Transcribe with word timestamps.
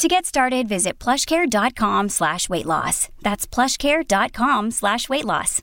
To 0.00 0.08
get 0.08 0.24
started, 0.24 0.66
visit 0.66 0.98
plushcare.com 0.98 2.08
slash 2.08 2.48
weight 2.48 2.64
loss. 2.64 3.10
That's 3.20 3.46
plushcare.com 3.46 4.70
slash 4.70 5.10
weight 5.10 5.26
loss. 5.26 5.60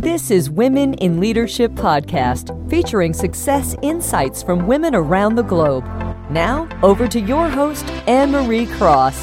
This 0.00 0.30
is 0.30 0.48
Women 0.48 0.94
in 0.94 1.20
Leadership 1.20 1.72
Podcast, 1.72 2.70
featuring 2.70 3.12
success 3.12 3.76
insights 3.82 4.42
from 4.42 4.66
women 4.66 4.94
around 4.94 5.34
the 5.34 5.42
globe. 5.42 5.84
Now, 6.30 6.66
over 6.82 7.06
to 7.06 7.20
your 7.20 7.50
host, 7.50 7.84
Annemarie 8.06 8.74
Cross. 8.78 9.20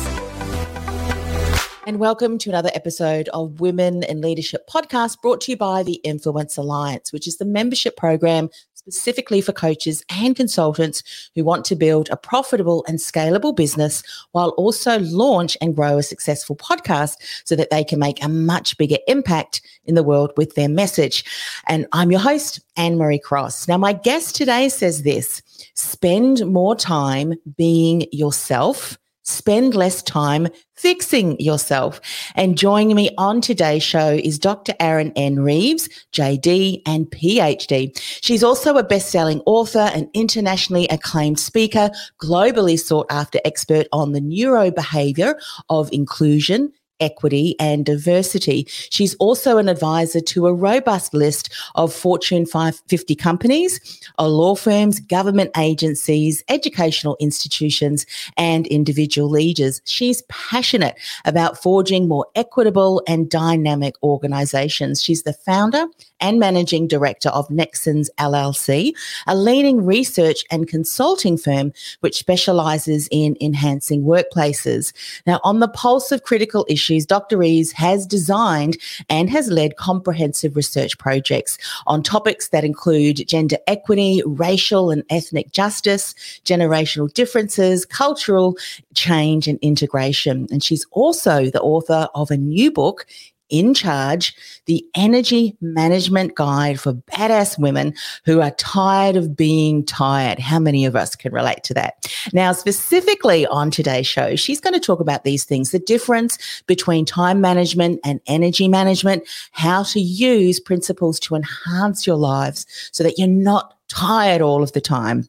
And 1.87 1.99
welcome 1.99 2.37
to 2.39 2.49
another 2.49 2.69
episode 2.75 3.27
of 3.29 3.61
Women 3.61 4.03
in 4.03 4.21
Leadership 4.21 4.69
Podcast 4.69 5.21
brought 5.21 5.39
to 5.41 5.53
you 5.53 5.57
by 5.57 5.83
the 5.83 6.01
Influence 6.03 6.57
Alliance, 6.57 7.11
which 7.11 7.27
is 7.27 7.37
the 7.37 7.45
membership 7.45 7.95
program 7.95 8.49
specifically 8.87 9.41
for 9.41 9.51
coaches 9.51 10.03
and 10.09 10.35
consultants 10.35 11.03
who 11.35 11.43
want 11.43 11.65
to 11.65 11.75
build 11.75 12.07
a 12.09 12.15
profitable 12.15 12.85
and 12.87 12.99
scalable 12.99 13.53
business 13.53 14.01
while 14.31 14.49
also 14.51 14.99
launch 14.99 15.57
and 15.59 15.75
grow 15.75 15.97
a 15.97 16.03
successful 16.03 16.55
podcast 16.55 17.17
so 17.43 17.53
that 17.55 17.69
they 17.69 17.83
can 17.83 17.99
make 17.99 18.23
a 18.23 18.29
much 18.29 18.77
bigger 18.77 18.97
impact 19.07 19.61
in 19.85 19.95
the 19.95 20.03
world 20.03 20.31
with 20.37 20.55
their 20.55 20.69
message. 20.69 21.25
And 21.67 21.85
I'm 21.91 22.11
your 22.11 22.21
host, 22.21 22.61
Annemarie 22.77 23.21
Cross. 23.21 23.67
Now, 23.67 23.77
my 23.77 23.91
guest 23.91 24.35
today 24.35 24.69
says 24.69 25.03
this 25.03 25.41
spend 25.73 26.45
more 26.45 26.75
time 26.75 27.33
being 27.57 28.07
yourself 28.13 28.97
spend 29.27 29.75
less 29.75 30.01
time 30.01 30.47
fixing 30.75 31.39
yourself. 31.39 31.99
And 32.35 32.57
joining 32.57 32.95
me 32.95 33.09
on 33.17 33.41
today's 33.41 33.83
show 33.83 34.09
is 34.11 34.39
Dr. 34.39 34.73
Arin 34.79 35.11
N. 35.15 35.39
Reeves, 35.39 35.89
JD 36.13 36.81
and 36.85 37.07
PhD. 37.07 37.97
She's 38.21 38.43
also 38.43 38.77
a 38.77 38.83
best-selling 38.83 39.41
author, 39.45 39.91
an 39.93 40.09
internationally 40.13 40.87
acclaimed 40.87 41.39
speaker, 41.39 41.89
globally 42.21 42.79
sought 42.79 43.07
after 43.09 43.39
expert 43.43 43.87
on 43.91 44.13
the 44.13 44.21
neurobehavior 44.21 45.35
of 45.69 45.91
inclusion, 45.91 46.71
equity 46.99 47.55
and 47.59 47.85
diversity. 47.85 48.65
She's 48.67 49.15
also 49.15 49.57
an 49.57 49.69
advisor 49.69 50.21
to 50.21 50.47
a 50.47 50.53
robust 50.53 51.13
list 51.13 51.53
of 51.75 51.93
Fortune 51.93 52.45
550 52.45 53.15
companies, 53.15 54.01
law 54.19 54.55
firms, 54.55 54.99
government 54.99 55.51
agencies, 55.57 56.43
educational 56.49 57.17
institutions, 57.19 58.05
and 58.37 58.67
individual 58.67 59.29
leaders. 59.29 59.81
She's 59.85 60.21
passionate 60.23 60.95
about 61.25 61.61
forging 61.61 62.07
more 62.07 62.25
equitable 62.35 63.01
and 63.07 63.29
dynamic 63.29 63.95
organizations. 64.03 65.01
She's 65.01 65.23
the 65.23 65.33
founder 65.33 65.85
and 66.19 66.39
managing 66.39 66.87
director 66.87 67.29
of 67.29 67.47
Nextions 67.49 68.09
LLC, 68.17 68.93
a 69.27 69.35
leading 69.35 69.85
research 69.85 70.43
and 70.49 70.67
consulting 70.67 71.37
firm 71.37 71.71
which 71.99 72.17
specializes 72.17 73.07
in 73.11 73.37
enhancing 73.39 74.03
workplaces. 74.03 74.93
Now, 75.27 75.39
on 75.43 75.59
the 75.59 75.67
pulse 75.67 76.11
of 76.11 76.23
critical 76.23 76.65
issues, 76.67 76.86
Dr. 77.05 77.37
Reeves 77.37 77.71
has 77.73 78.05
designed 78.05 78.77
and 79.09 79.29
has 79.29 79.49
led 79.49 79.77
comprehensive 79.77 80.55
research 80.55 80.97
projects 80.97 81.57
on 81.85 82.03
topics 82.03 82.49
that 82.49 82.63
include 82.63 83.27
gender 83.27 83.57
equity, 83.67 84.21
racial 84.25 84.89
and 84.89 85.03
ethnic 85.09 85.51
justice, 85.51 86.13
generational 86.45 87.11
differences, 87.13 87.85
cultural 87.85 88.57
change, 88.93 89.47
and 89.47 89.59
integration. 89.61 90.47
And 90.51 90.63
she's 90.63 90.85
also 90.91 91.49
the 91.49 91.61
author 91.61 92.07
of 92.15 92.31
a 92.31 92.37
new 92.37 92.71
book 92.71 93.05
in 93.49 93.73
charge, 93.73 94.35
the 94.65 94.85
energy 94.95 95.55
management 95.61 96.35
guide 96.35 96.79
for 96.79 96.93
badass 96.93 97.57
women 97.57 97.93
who 98.25 98.41
are 98.41 98.51
tired 98.51 99.15
of 99.15 99.35
being 99.35 99.85
tired. 99.85 100.39
How 100.39 100.59
many 100.59 100.85
of 100.85 100.95
us 100.95 101.15
can 101.15 101.33
relate 101.33 101.63
to 101.63 101.73
that? 101.75 102.11
Now, 102.33 102.51
specifically 102.51 103.45
on 103.47 103.71
today's 103.71 104.07
show, 104.07 104.35
she's 104.35 104.59
going 104.59 104.73
to 104.73 104.79
talk 104.79 104.99
about 104.99 105.23
these 105.23 105.43
things 105.43 105.71
the 105.71 105.79
difference 105.79 106.37
between 106.67 107.05
time 107.05 107.41
management 107.41 107.99
and 108.03 108.19
energy 108.27 108.67
management, 108.67 109.23
how 109.51 109.83
to 109.83 109.99
use 109.99 110.59
principles 110.59 111.19
to 111.21 111.35
enhance 111.35 112.05
your 112.05 112.17
lives 112.17 112.65
so 112.91 113.03
that 113.03 113.17
you're 113.17 113.27
not 113.27 113.75
tired 113.87 114.41
all 114.41 114.63
of 114.63 114.73
the 114.73 114.81
time. 114.81 115.27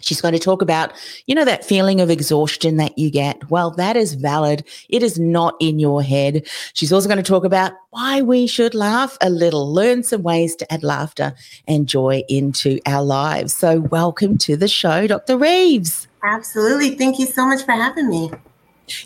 She's 0.00 0.20
going 0.20 0.34
to 0.34 0.40
talk 0.40 0.62
about, 0.62 0.92
you 1.26 1.34
know, 1.34 1.44
that 1.44 1.64
feeling 1.64 2.00
of 2.00 2.10
exhaustion 2.10 2.76
that 2.76 2.96
you 2.98 3.10
get. 3.10 3.50
Well, 3.50 3.70
that 3.72 3.96
is 3.96 4.14
valid. 4.14 4.64
It 4.88 5.02
is 5.02 5.18
not 5.18 5.54
in 5.60 5.78
your 5.78 6.02
head. 6.02 6.46
She's 6.74 6.92
also 6.92 7.08
going 7.08 7.22
to 7.22 7.22
talk 7.22 7.44
about 7.44 7.72
why 7.90 8.22
we 8.22 8.46
should 8.46 8.74
laugh 8.74 9.16
a 9.20 9.30
little, 9.30 9.72
learn 9.72 10.02
some 10.02 10.22
ways 10.22 10.54
to 10.56 10.72
add 10.72 10.82
laughter 10.82 11.34
and 11.66 11.88
joy 11.88 12.22
into 12.28 12.78
our 12.86 13.02
lives. 13.02 13.54
So, 13.54 13.80
welcome 13.80 14.38
to 14.38 14.56
the 14.56 14.68
show, 14.68 15.06
Dr. 15.06 15.38
Reeves. 15.38 16.08
Absolutely. 16.22 16.96
Thank 16.96 17.18
you 17.18 17.26
so 17.26 17.46
much 17.46 17.64
for 17.64 17.72
having 17.72 18.08
me. 18.08 18.30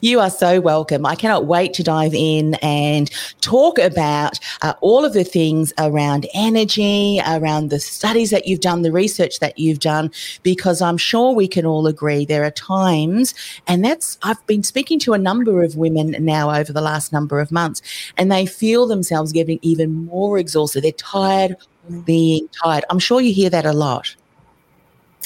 You 0.01 0.21
are 0.21 0.31
so 0.31 0.61
welcome. 0.61 1.07
I 1.07 1.15
cannot 1.15 1.47
wait 1.47 1.73
to 1.75 1.83
dive 1.83 2.15
in 2.15 2.55
and 2.57 3.11
talk 3.41 3.79
about 3.79 4.39
uh, 4.63 4.75
all 4.81 5.05
of 5.05 5.13
the 5.13 5.25
things 5.25 5.73
around 5.79 6.27
energy, 6.35 7.21
around 7.27 7.71
the 7.71 7.81
studies 7.81 8.31
that 8.31 8.47
you've 8.47 8.61
done, 8.61 8.83
the 8.83 8.93
research 8.93 9.39
that 9.41 9.59
you've 9.59 9.81
done, 9.81 10.11
because 10.43 10.83
I'm 10.83 10.99
sure 10.99 11.35
we 11.35 11.49
can 11.49 11.65
all 11.65 11.87
agree 11.87 12.25
there 12.25 12.45
are 12.45 12.51
times, 12.51 13.35
and 13.67 13.85
that's, 13.85 14.19
I've 14.23 14.45
been 14.47 14.63
speaking 14.63 14.99
to 15.01 15.13
a 15.13 15.19
number 15.19 15.63
of 15.63 15.77
women 15.77 16.15
now 16.21 16.51
over 16.51 16.73
the 16.73 16.83
last 16.83 17.13
number 17.13 17.41
of 17.41 17.51
months, 17.51 17.83
and 18.17 18.31
they 18.31 18.47
feel 18.47 18.87
themselves 18.87 19.33
getting 19.33 19.59
even 19.63 20.07
more 20.07 20.39
exhausted. 20.39 20.85
They're 20.85 20.93
tired 20.93 21.57
of 21.89 22.05
being 22.05 22.49
tired. 22.63 22.85
I'm 22.91 22.99
sure 22.99 23.21
you 23.21 23.33
hear 23.33 23.51
that 23.51 23.67
a 23.67 23.73
lot. 23.73 24.15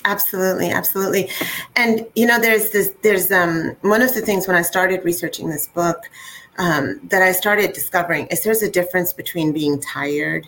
Absolutely, 0.05 0.71
absolutely. 0.71 1.31
And 1.77 2.07
you 2.15 2.27
know, 2.27 2.39
there's 2.39 2.71
this 2.71 2.93
there's 3.03 3.33
um 3.33 3.77
one 3.81 4.03
of 4.03 4.15
the 4.15 4.21
things 4.21 4.47
when 4.47 4.57
I 4.57 4.63
started 4.63 5.05
researching 5.05 5.49
this 5.49 5.69
book 5.69 6.11
um, 6.59 7.01
that 7.05 7.23
I 7.23 7.33
started 7.33 7.73
discovering 7.73 8.27
is 8.27 8.43
there's 8.43 8.63
a 8.63 8.71
difference 8.71 9.13
between 9.13 9.53
being 9.53 9.81
tired 9.81 10.47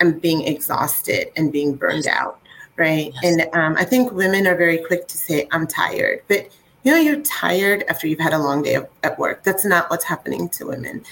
and 0.00 0.20
being 0.20 0.46
exhausted 0.46 1.28
and 1.36 1.52
being 1.52 1.74
burned 1.74 2.06
out, 2.06 2.38
right? 2.76 3.12
Yes. 3.22 3.24
And 3.24 3.54
um, 3.54 3.76
I 3.76 3.84
think 3.84 4.12
women 4.12 4.46
are 4.46 4.56
very 4.56 4.78
quick 4.78 5.08
to 5.08 5.18
say, 5.18 5.48
I'm 5.50 5.66
tired, 5.66 6.22
but 6.28 6.48
you 6.82 6.92
know, 6.92 6.98
you're 6.98 7.20
tired 7.22 7.84
after 7.88 8.06
you've 8.06 8.20
had 8.20 8.32
a 8.32 8.38
long 8.38 8.62
day 8.62 8.74
of, 8.74 8.88
at 9.02 9.18
work. 9.18 9.44
That's 9.44 9.66
not 9.66 9.90
what's 9.90 10.04
happening 10.04 10.48
to 10.50 10.66
women. 10.66 11.04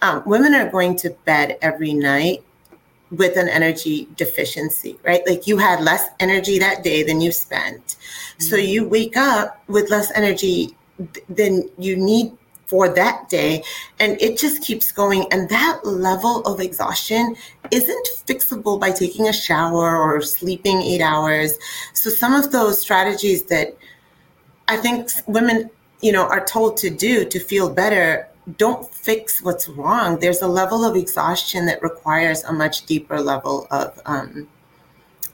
Um, 0.00 0.22
women 0.24 0.54
are 0.54 0.70
going 0.70 0.96
to 0.96 1.10
bed 1.26 1.58
every 1.60 1.92
night 1.92 2.42
with 3.10 3.36
an 3.36 3.48
energy 3.48 4.08
deficiency, 4.16 4.98
right? 5.04 5.26
Like 5.26 5.46
you 5.46 5.58
had 5.58 5.80
less 5.80 6.08
energy 6.20 6.58
that 6.58 6.84
day 6.84 7.02
than 7.02 7.20
you 7.20 7.32
spent. 7.32 7.84
Mm-hmm. 7.84 8.42
So 8.44 8.56
you 8.56 8.86
wake 8.88 9.16
up 9.16 9.62
with 9.68 9.90
less 9.90 10.12
energy 10.12 10.76
than 11.28 11.68
you 11.78 11.96
need 11.96 12.32
for 12.66 12.88
that 12.88 13.28
day. 13.28 13.64
And 13.98 14.20
it 14.20 14.38
just 14.38 14.62
keeps 14.62 14.92
going. 14.92 15.26
And 15.32 15.48
that 15.48 15.84
level 15.84 16.42
of 16.42 16.60
exhaustion 16.60 17.34
isn't 17.72 18.08
fixable 18.26 18.78
by 18.78 18.92
taking 18.92 19.26
a 19.26 19.32
shower 19.32 19.98
or 19.98 20.22
sleeping 20.22 20.80
eight 20.80 21.00
hours. 21.00 21.58
So 21.94 22.10
some 22.10 22.32
of 22.32 22.52
those 22.52 22.80
strategies 22.80 23.42
that 23.46 23.76
I 24.68 24.76
think 24.76 25.10
women, 25.26 25.68
you 26.00 26.12
know, 26.12 26.28
are 26.28 26.44
told 26.44 26.76
to 26.78 26.90
do 26.90 27.24
to 27.24 27.40
feel 27.40 27.68
better 27.68 28.29
don't 28.56 28.92
fix 28.94 29.42
what's 29.42 29.68
wrong. 29.68 30.18
There's 30.18 30.42
a 30.42 30.48
level 30.48 30.84
of 30.84 30.96
exhaustion 30.96 31.66
that 31.66 31.82
requires 31.82 32.44
a 32.44 32.52
much 32.52 32.86
deeper 32.86 33.20
level 33.20 33.66
of, 33.70 34.00
um, 34.06 34.48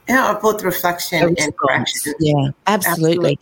you 0.07 0.15
know, 0.15 0.39
both 0.41 0.63
reflection 0.63 1.35
and 1.37 1.57
correction. 1.57 2.13
Yeah, 2.19 2.51
absolutely. 2.65 3.37
absolutely. 3.37 3.39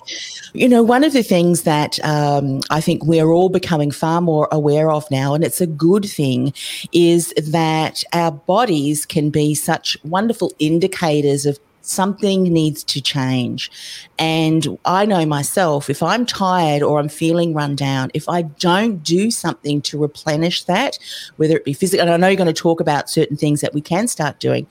You 0.54 0.68
know, 0.68 0.82
one 0.82 1.04
of 1.04 1.14
the 1.14 1.22
things 1.22 1.62
that 1.62 2.04
um, 2.04 2.62
I 2.70 2.82
think 2.82 3.06
we're 3.06 3.30
all 3.30 3.50
becoming 3.50 3.92
far 3.92 4.20
more 4.20 4.48
aware 4.52 4.90
of 4.92 5.10
now, 5.12 5.36
and 5.36 5.44
it's 5.44 5.62
a 5.62 5.68
good 5.68 6.06
thing, 6.06 6.54
is 6.92 7.34
that 7.38 8.04
our 8.14 8.32
bodies 8.32 9.06
can 9.06 9.30
be 9.30 9.54
such 9.54 9.98
wonderful 10.04 10.54
indicators 10.58 11.46
of 11.46 11.60
something 11.86 12.44
needs 12.44 12.84
to 12.84 13.02
change. 13.02 13.72
And 14.18 14.78
I 14.86 15.06
know 15.06 15.26
myself, 15.26 15.90
if 15.90 16.02
I'm 16.02 16.26
tired 16.26 16.82
or 16.82 17.00
I'm 17.00 17.10
feeling 17.10 17.54
run 17.54 17.76
down, 17.76 18.12
if 18.14 18.30
I 18.30 18.44
don't 18.44 19.04
do 19.04 19.30
something 19.30 19.82
to 19.84 19.98
replenish 19.98 20.64
that, 20.66 20.98
whether 21.38 21.56
it 21.56 21.66
be 21.66 21.74
physical, 21.74 22.02
and 22.02 22.12
I 22.12 22.18
know 22.18 22.28
you're 22.28 22.38
going 22.38 22.48
to 22.48 22.54
talk 22.54 22.80
about 22.80 23.10
certain 23.10 23.36
things 23.36 23.62
that 23.62 23.74
we 23.74 23.82
can 23.82 24.08
start 24.08 24.40
doing, 24.40 24.68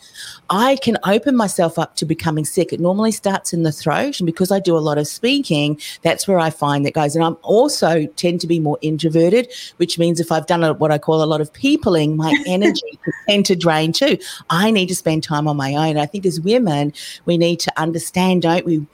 I 0.50 0.76
can 0.76 0.96
open 1.04 1.36
myself 1.36 1.78
up 1.78 1.96
to 1.96 2.06
becoming 2.06 2.44
sick. 2.44 2.72
It 2.72 2.80
normally 2.80 3.12
starts 3.12 3.52
in 3.52 3.62
the 3.62 3.72
throat. 3.72 4.18
And 4.20 4.26
because 4.26 4.50
I 4.50 4.60
do 4.60 4.76
a 4.76 4.78
lot 4.78 4.98
of 4.98 5.06
speaking, 5.06 5.80
that's 6.02 6.26
where 6.26 6.38
I 6.38 6.50
find 6.50 6.84
that 6.86 6.94
goes. 6.94 7.14
And 7.14 7.24
I'm 7.24 7.36
also 7.42 8.06
tend 8.16 8.40
to 8.40 8.46
be 8.46 8.60
more 8.60 8.78
introverted, 8.80 9.52
which 9.76 9.98
means 9.98 10.20
if 10.20 10.32
I've 10.32 10.46
done 10.46 10.64
a, 10.64 10.72
what 10.72 10.90
I 10.90 10.98
call 10.98 11.22
a 11.22 11.26
lot 11.26 11.40
of 11.40 11.52
peopling, 11.52 12.16
my 12.16 12.34
energy 12.46 12.98
can 13.04 13.12
tend 13.28 13.46
to 13.46 13.56
drain 13.56 13.92
too. 13.92 14.18
I 14.50 14.70
need 14.70 14.88
to 14.88 14.96
spend 14.96 15.22
time 15.22 15.46
on 15.46 15.56
my 15.56 15.74
own. 15.74 15.98
I 15.98 16.06
think 16.06 16.24
as 16.26 16.40
women, 16.40 16.92
we 17.24 17.38
need 17.38 17.60
to 17.60 17.72
understand, 17.80 18.42
don't 18.42 18.64
we? 18.64 18.86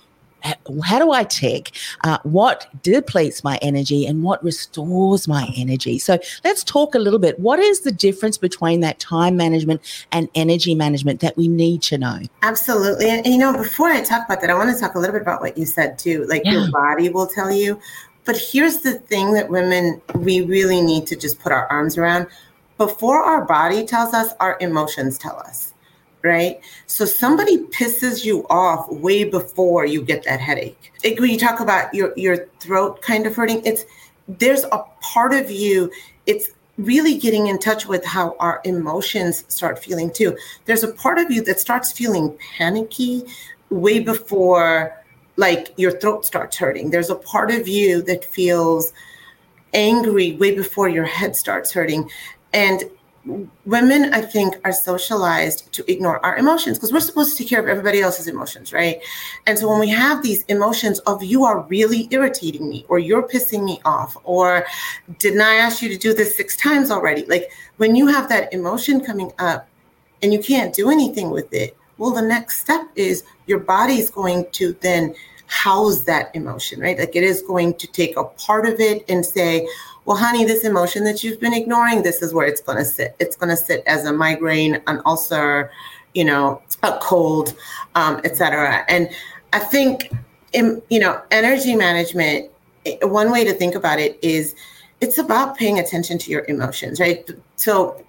how 0.84 0.98
do 0.98 1.12
I 1.12 1.24
tick? 1.24 1.72
Uh, 2.04 2.18
what 2.22 2.66
depletes 2.82 3.44
my 3.44 3.58
energy 3.62 4.06
and 4.06 4.22
what 4.22 4.42
restores 4.42 5.28
my 5.28 5.52
energy? 5.56 5.98
So 5.98 6.18
let's 6.44 6.64
talk 6.64 6.94
a 6.94 6.98
little 6.98 7.18
bit. 7.18 7.38
What 7.38 7.58
is 7.58 7.80
the 7.80 7.92
difference 7.92 8.38
between 8.38 8.80
that 8.80 8.98
time 8.98 9.36
management 9.36 9.80
and 10.12 10.28
energy 10.34 10.74
management 10.74 11.20
that 11.20 11.36
we 11.36 11.48
need 11.48 11.82
to 11.82 11.98
know? 11.98 12.20
Absolutely. 12.42 13.10
And, 13.10 13.26
you 13.26 13.38
know, 13.38 13.56
before 13.56 13.88
I 13.88 14.02
talk 14.02 14.24
about 14.26 14.40
that, 14.40 14.50
I 14.50 14.54
want 14.54 14.74
to 14.74 14.80
talk 14.80 14.94
a 14.94 14.98
little 14.98 15.14
bit 15.14 15.22
about 15.22 15.40
what 15.40 15.58
you 15.58 15.66
said 15.66 15.98
too. 15.98 16.24
Like 16.26 16.42
yeah. 16.44 16.52
your 16.52 16.70
body 16.70 17.08
will 17.08 17.26
tell 17.26 17.50
you. 17.52 17.80
But 18.24 18.38
here's 18.38 18.78
the 18.78 18.94
thing 18.94 19.32
that 19.34 19.48
women, 19.48 20.00
we 20.14 20.42
really 20.42 20.80
need 20.80 21.06
to 21.08 21.16
just 21.16 21.40
put 21.40 21.52
our 21.52 21.66
arms 21.68 21.96
around. 21.96 22.26
Before 22.76 23.22
our 23.22 23.44
body 23.44 23.84
tells 23.84 24.14
us, 24.14 24.32
our 24.40 24.56
emotions 24.60 25.18
tell 25.18 25.38
us 25.38 25.69
right? 26.22 26.60
So 26.86 27.04
somebody 27.04 27.58
pisses 27.58 28.24
you 28.24 28.46
off 28.48 28.90
way 28.90 29.24
before 29.24 29.86
you 29.86 30.02
get 30.02 30.24
that 30.24 30.40
headache. 30.40 30.92
Like 31.04 31.18
when 31.18 31.30
you 31.30 31.38
talk 31.38 31.60
about 31.60 31.92
your 31.94 32.12
your 32.16 32.46
throat 32.60 33.02
kind 33.02 33.26
of 33.26 33.34
hurting, 33.34 33.62
it's 33.64 33.84
there's 34.28 34.64
a 34.64 34.84
part 35.00 35.32
of 35.32 35.50
you. 35.50 35.90
It's 36.26 36.48
really 36.78 37.18
getting 37.18 37.46
in 37.46 37.58
touch 37.58 37.86
with 37.86 38.04
how 38.04 38.36
our 38.38 38.60
emotions 38.64 39.44
start 39.48 39.82
feeling 39.82 40.10
too. 40.10 40.36
There's 40.64 40.82
a 40.82 40.92
part 40.92 41.18
of 41.18 41.30
you 41.30 41.42
that 41.44 41.60
starts 41.60 41.92
feeling 41.92 42.36
panicky 42.56 43.24
way 43.70 44.00
before 44.00 44.96
like 45.36 45.72
your 45.76 45.92
throat 45.98 46.24
starts 46.26 46.56
hurting. 46.56 46.90
There's 46.90 47.10
a 47.10 47.14
part 47.14 47.50
of 47.50 47.66
you 47.68 48.02
that 48.02 48.24
feels 48.24 48.92
angry 49.72 50.32
way 50.32 50.54
before 50.54 50.88
your 50.88 51.04
head 51.04 51.36
starts 51.36 51.72
hurting. 51.72 52.10
And 52.52 52.84
women 53.66 54.14
i 54.14 54.20
think 54.20 54.58
are 54.64 54.72
socialized 54.72 55.70
to 55.72 55.88
ignore 55.92 56.24
our 56.24 56.38
emotions 56.38 56.78
because 56.78 56.90
we're 56.90 57.00
supposed 57.00 57.32
to 57.32 57.36
take 57.36 57.48
care 57.48 57.60
of 57.60 57.68
everybody 57.68 58.00
else's 58.00 58.26
emotions 58.26 58.72
right? 58.72 59.00
And 59.46 59.58
so 59.58 59.68
when 59.68 59.78
we 59.78 59.88
have 59.90 60.22
these 60.22 60.42
emotions 60.44 61.00
of 61.00 61.22
you 61.22 61.44
are 61.44 61.60
really 61.62 62.08
irritating 62.10 62.68
me 62.68 62.86
or 62.88 62.98
you're 62.98 63.26
pissing 63.26 63.64
me 63.64 63.80
off 63.84 64.16
or 64.24 64.64
didn't 65.18 65.40
i 65.40 65.56
ask 65.56 65.82
you 65.82 65.88
to 65.90 65.98
do 65.98 66.14
this 66.14 66.36
six 66.36 66.56
times 66.56 66.90
already? 66.90 67.26
Like 67.26 67.50
when 67.76 67.94
you 67.94 68.06
have 68.06 68.28
that 68.30 68.52
emotion 68.52 69.04
coming 69.04 69.32
up 69.38 69.68
and 70.22 70.32
you 70.32 70.40
can't 70.40 70.74
do 70.74 70.90
anything 70.90 71.30
with 71.30 71.52
it 71.52 71.76
well 71.98 72.10
the 72.10 72.22
next 72.22 72.60
step 72.60 72.86
is 72.96 73.24
your 73.46 73.58
body 73.58 73.98
is 73.98 74.10
going 74.10 74.46
to 74.52 74.72
then 74.80 75.14
house 75.46 76.02
that 76.04 76.34
emotion 76.34 76.80
right? 76.80 76.98
Like 76.98 77.16
it 77.16 77.24
is 77.24 77.42
going 77.42 77.74
to 77.74 77.86
take 77.86 78.16
a 78.16 78.24
part 78.24 78.66
of 78.66 78.80
it 78.80 79.04
and 79.08 79.26
say 79.26 79.68
well, 80.04 80.16
honey, 80.16 80.44
this 80.44 80.64
emotion 80.64 81.04
that 81.04 81.22
you've 81.22 81.40
been 81.40 81.54
ignoring, 81.54 82.02
this 82.02 82.22
is 82.22 82.32
where 82.32 82.46
it's 82.46 82.60
going 82.60 82.78
to 82.78 82.84
sit. 82.84 83.14
It's 83.18 83.36
going 83.36 83.50
to 83.50 83.56
sit 83.56 83.82
as 83.86 84.04
a 84.04 84.12
migraine, 84.12 84.80
an 84.86 85.02
ulcer, 85.04 85.70
you 86.14 86.24
know, 86.24 86.62
a 86.82 86.98
cold, 87.00 87.54
um, 87.94 88.20
etc. 88.24 88.84
And 88.88 89.10
I 89.52 89.58
think, 89.58 90.10
in, 90.52 90.82
you 90.88 90.98
know, 90.98 91.20
energy 91.30 91.74
management. 91.76 92.50
One 93.02 93.30
way 93.30 93.44
to 93.44 93.52
think 93.52 93.74
about 93.74 94.00
it 94.00 94.18
is, 94.22 94.54
it's 95.00 95.18
about 95.18 95.56
paying 95.56 95.78
attention 95.78 96.18
to 96.18 96.30
your 96.30 96.44
emotions, 96.48 96.98
right? 96.98 97.28
So, 97.56 98.04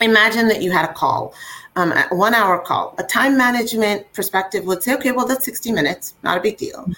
imagine 0.00 0.48
that 0.48 0.62
you 0.62 0.70
had 0.70 0.88
a 0.88 0.92
call, 0.92 1.34
um, 1.74 1.92
a 1.92 2.06
one 2.10 2.34
hour 2.34 2.58
call. 2.58 2.94
A 2.98 3.02
time 3.02 3.36
management 3.36 4.10
perspective 4.12 4.64
would 4.64 4.82
say, 4.82 4.94
okay, 4.94 5.12
well, 5.12 5.26
that's 5.26 5.44
60 5.44 5.72
minutes, 5.72 6.14
not 6.22 6.38
a 6.38 6.40
big 6.40 6.56
deal. 6.56 6.88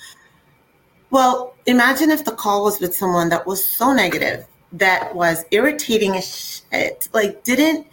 Well, 1.10 1.55
imagine 1.64 2.10
if 2.10 2.25
the 2.25 2.32
call 2.32 2.64
was 2.64 2.81
with 2.81 2.94
someone 2.94 3.31
that 3.31 3.46
was 3.46 3.64
so 3.64 3.93
negative, 3.93 4.46
that 4.72 5.14
was 5.14 5.44
irritating 5.50 6.16
as 6.16 6.62
shit, 6.70 7.08
like 7.14 7.44
didn't 7.44 7.87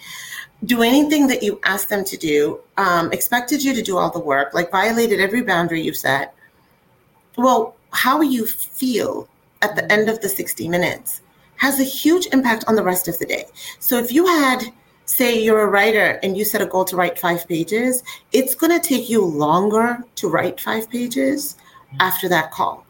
do 0.65 0.81
anything 0.81 1.27
that 1.27 1.41
you 1.41 1.59
asked 1.63 1.89
them 1.89 2.03
to 2.05 2.17
do, 2.17 2.59
um, 2.77 3.11
expected 3.13 3.63
you 3.63 3.73
to 3.73 3.81
do 3.81 3.97
all 3.97 4.09
the 4.09 4.19
work, 4.19 4.53
like 4.53 4.69
violated 4.69 5.21
every 5.21 5.41
boundary 5.41 5.81
you 5.81 5.93
set. 5.93 6.33
Well, 7.37 7.75
how 7.91 8.19
you 8.19 8.45
feel 8.45 9.29
at 9.61 9.77
the 9.77 9.89
end 9.89 10.09
of 10.09 10.19
the 10.19 10.27
60 10.27 10.67
minutes 10.67 11.21
has 11.57 11.79
a 11.79 11.83
huge 11.83 12.27
impact 12.33 12.65
on 12.67 12.75
the 12.75 12.83
rest 12.83 13.07
of 13.07 13.17
the 13.19 13.25
day. 13.25 13.45
So 13.79 13.97
if 13.97 14.11
you 14.11 14.25
had, 14.25 14.65
say, 15.05 15.41
you're 15.41 15.61
a 15.61 15.67
writer 15.67 16.19
and 16.21 16.37
you 16.37 16.43
set 16.43 16.61
a 16.61 16.65
goal 16.65 16.83
to 16.85 16.97
write 16.97 17.17
five 17.17 17.47
pages, 17.47 18.03
it's 18.33 18.55
going 18.55 18.77
to 18.77 18.85
take 18.85 19.09
you 19.09 19.23
longer 19.23 20.03
to 20.15 20.27
write 20.27 20.59
five 20.59 20.89
pages 20.89 21.55
after 22.01 22.27
that 22.27 22.51
call 22.51 22.84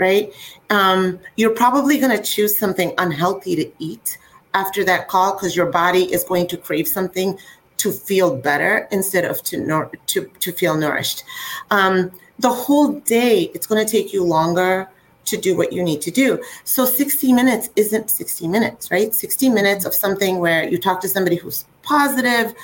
right? 0.00 0.32
Um, 0.70 1.20
you're 1.36 1.54
probably 1.54 1.98
going 1.98 2.16
to 2.16 2.22
choose 2.22 2.58
something 2.58 2.92
unhealthy 2.98 3.54
to 3.56 3.70
eat 3.78 4.18
after 4.54 4.82
that 4.84 5.06
call 5.06 5.34
because 5.34 5.54
your 5.54 5.66
body 5.66 6.12
is 6.12 6.24
going 6.24 6.48
to 6.48 6.56
crave 6.56 6.88
something 6.88 7.38
to 7.76 7.92
feel 7.92 8.36
better 8.36 8.88
instead 8.90 9.24
of 9.24 9.42
to 9.44 9.88
to 10.06 10.24
to 10.40 10.52
feel 10.52 10.76
nourished. 10.76 11.22
Um, 11.70 12.10
the 12.40 12.50
whole 12.50 12.92
day, 13.00 13.50
it's 13.54 13.66
going 13.66 13.84
to 13.84 13.90
take 13.90 14.12
you 14.12 14.24
longer 14.24 14.88
to 15.26 15.36
do 15.36 15.56
what 15.56 15.72
you 15.72 15.82
need 15.82 16.00
to 16.02 16.10
do. 16.10 16.42
So 16.64 16.84
60 16.84 17.32
minutes 17.32 17.68
isn't 17.76 18.10
60 18.10 18.48
minutes, 18.48 18.90
right? 18.90 19.14
60 19.14 19.48
minutes 19.50 19.84
of 19.84 19.94
something 19.94 20.38
where 20.38 20.68
you 20.68 20.78
talk 20.78 21.00
to 21.02 21.08
somebody 21.08 21.36
who's 21.36 21.66
positive, 21.82 22.54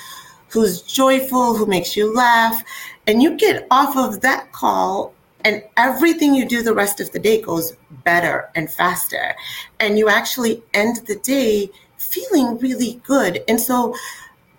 who's 0.49 0.81
joyful, 0.81 1.55
who 1.55 1.65
makes 1.65 1.95
you 1.95 2.13
laugh, 2.13 2.61
and 3.05 3.21
you 3.21 3.37
get 3.37 3.67
off 3.71 3.95
of 3.95 4.21
that 4.21 4.51
call 4.51 5.13
and 5.47 5.63
everything 5.77 6.35
you 6.35 6.45
do 6.45 6.61
the 6.61 6.73
rest 6.73 6.99
of 6.99 7.09
the 7.13 7.19
day 7.19 7.41
goes 7.41 7.77
better 8.03 8.49
and 8.53 8.69
faster. 8.69 9.33
And 9.79 9.97
you 9.97 10.09
actually 10.09 10.61
end 10.73 10.97
the 11.07 11.15
day 11.15 11.71
feeling 11.97 12.57
really 12.57 12.99
good. 13.05 13.41
And 13.47 13.57
so 13.59 13.95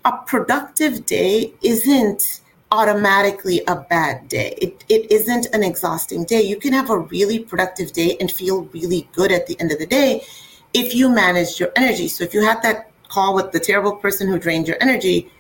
a 0.07 0.13
productive 0.27 1.05
day 1.05 1.53
isn't 1.63 2.41
automatically 2.73 3.61
a 3.69 3.77
bad 3.77 4.29
day. 4.29 4.55
It, 4.63 4.83
it 4.89 5.13
isn't 5.13 5.45
an 5.53 5.63
exhausting 5.63 6.25
day. 6.25 6.41
You 6.41 6.57
can 6.57 6.73
have 6.73 6.89
a 6.89 7.01
really 7.01 7.39
productive 7.39 7.93
day 7.93 8.17
and 8.19 8.33
feel 8.33 8.63
really 8.73 9.07
good 9.13 9.31
at 9.31 9.47
the 9.47 9.61
end 9.61 9.73
of 9.73 9.79
the 9.79 9.87
day 9.87 10.25
if 10.73 10.95
you 10.95 11.11
manage 11.11 11.61
your 11.61 11.71
energy. 11.77 12.09
So 12.09 12.25
if 12.25 12.33
you 12.33 12.43
had 12.43 12.63
that 12.63 12.91
call 13.09 13.35
with 13.35 13.53
the 13.53 13.61
terrible 13.61 13.97
person 13.97 14.27
who 14.27 14.39
drained 14.39 14.67
your 14.67 14.79
energy 14.81 15.31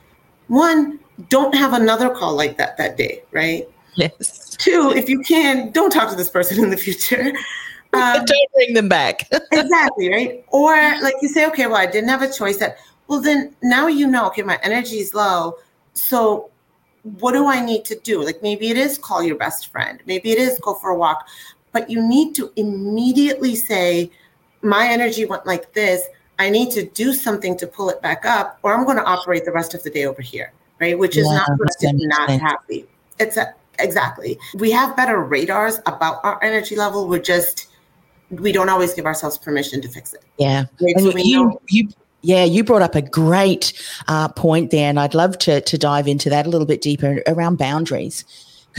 one 0.49 0.99
don't 1.29 1.55
have 1.55 1.75
another 1.75 2.09
call 2.09 2.35
like 2.35 2.57
that 2.57 2.77
that 2.79 2.97
day 2.97 3.23
right 3.33 3.69
Yes. 3.99 4.57
Two, 4.57 4.93
if 4.95 5.09
you 5.09 5.21
can, 5.21 5.73
don't 5.73 5.91
talk 5.91 6.09
to 6.11 6.17
this 6.17 6.31
person 6.31 6.63
in 6.63 6.71
the 6.71 6.77
future. 6.77 7.33
Um, 7.95 8.23
don't 8.27 8.53
bring 8.55 8.75
them 8.75 8.87
back. 8.87 9.27
exactly, 9.53 10.13
right? 10.13 10.45
Or 10.49 10.75
like 11.01 11.15
you 11.23 11.29
say, 11.29 11.47
okay, 11.47 11.67
well, 11.67 11.79
I 11.79 11.87
didn't 11.87 12.11
have 12.11 12.21
a 12.21 12.31
choice 12.31 12.59
that, 12.59 12.77
well, 13.07 13.19
then 13.19 13.57
now 13.63 13.87
you 13.87 14.07
know, 14.07 14.27
okay, 14.27 14.43
my 14.43 14.59
energy 14.63 14.97
is 14.97 15.15
low. 15.15 15.55
So 15.95 16.51
what 17.19 17.33
do 17.33 17.47
I 17.47 17.65
need 17.65 17.87
to 17.87 17.95
do? 18.01 18.23
Like 18.23 18.43
maybe 18.43 18.69
it 18.69 18.77
is 18.77 18.99
call 18.99 19.23
your 19.23 19.37
best 19.37 19.69
friend, 19.73 20.03
maybe 20.05 20.33
it 20.33 20.37
is 20.37 20.59
go 20.59 20.75
for 20.75 20.91
a 20.91 20.97
walk, 20.99 21.27
but 21.73 21.89
you 21.89 22.07
need 22.07 22.35
to 22.35 22.53
immediately 22.57 23.57
say, 23.57 24.11
my 24.61 24.87
energy 24.87 25.25
went 25.25 25.47
like 25.47 25.73
this. 25.73 26.03
I 26.39 26.51
need 26.51 26.71
to 26.73 26.85
do 26.85 27.15
something 27.15 27.57
to 27.57 27.67
pull 27.67 27.89
it 27.89 28.03
back 28.03 28.27
up, 28.27 28.59
or 28.63 28.75
I'm 28.75 28.85
going 28.85 28.99
to 28.99 29.05
operate 29.05 29.47
the 29.47 29.53
rest 29.53 29.73
of 29.73 29.83
the 29.83 29.89
day 29.89 30.05
over 30.05 30.21
here, 30.21 30.53
right? 30.79 30.99
Which 30.99 31.17
is 31.17 31.27
yeah, 31.27 31.43
not 31.59 32.29
not 32.29 32.31
happy. 32.39 32.87
It's 33.19 33.39
a 33.39 33.55
exactly. 33.79 34.39
We 34.55 34.71
have 34.71 34.97
better 34.97 35.19
radars 35.23 35.79
about 35.87 36.25
our 36.25 36.43
energy 36.43 36.77
level. 36.77 37.09
We're 37.09 37.21
just 37.21 37.69
we 38.31 38.53
don't 38.53 38.69
always 38.69 38.95
give 38.95 39.07
ourselves 39.07 39.39
permission 39.39 39.81
to 39.83 39.89
fix 39.89 40.13
it. 40.13 40.25
Yeah. 40.39 40.65
Right? 40.81 40.99
So 40.99 41.17
you, 41.17 41.59
you 41.69 41.89
yeah, 42.23 42.45
you 42.45 42.65
brought 42.65 42.83
up 42.83 42.95
a 42.95 43.03
great 43.03 43.73
uh, 44.09 44.29
point 44.29 44.71
there, 44.71 44.89
and 44.89 44.99
I'd 44.99 45.15
love 45.15 45.39
to 45.39 45.61
to 45.61 45.79
dive 45.79 46.09
into 46.09 46.29
that 46.31 46.47
a 46.47 46.51
little 46.51 46.67
bit 46.67 46.81
deeper 46.81 47.23
around 47.27 47.59
boundaries. 47.59 48.25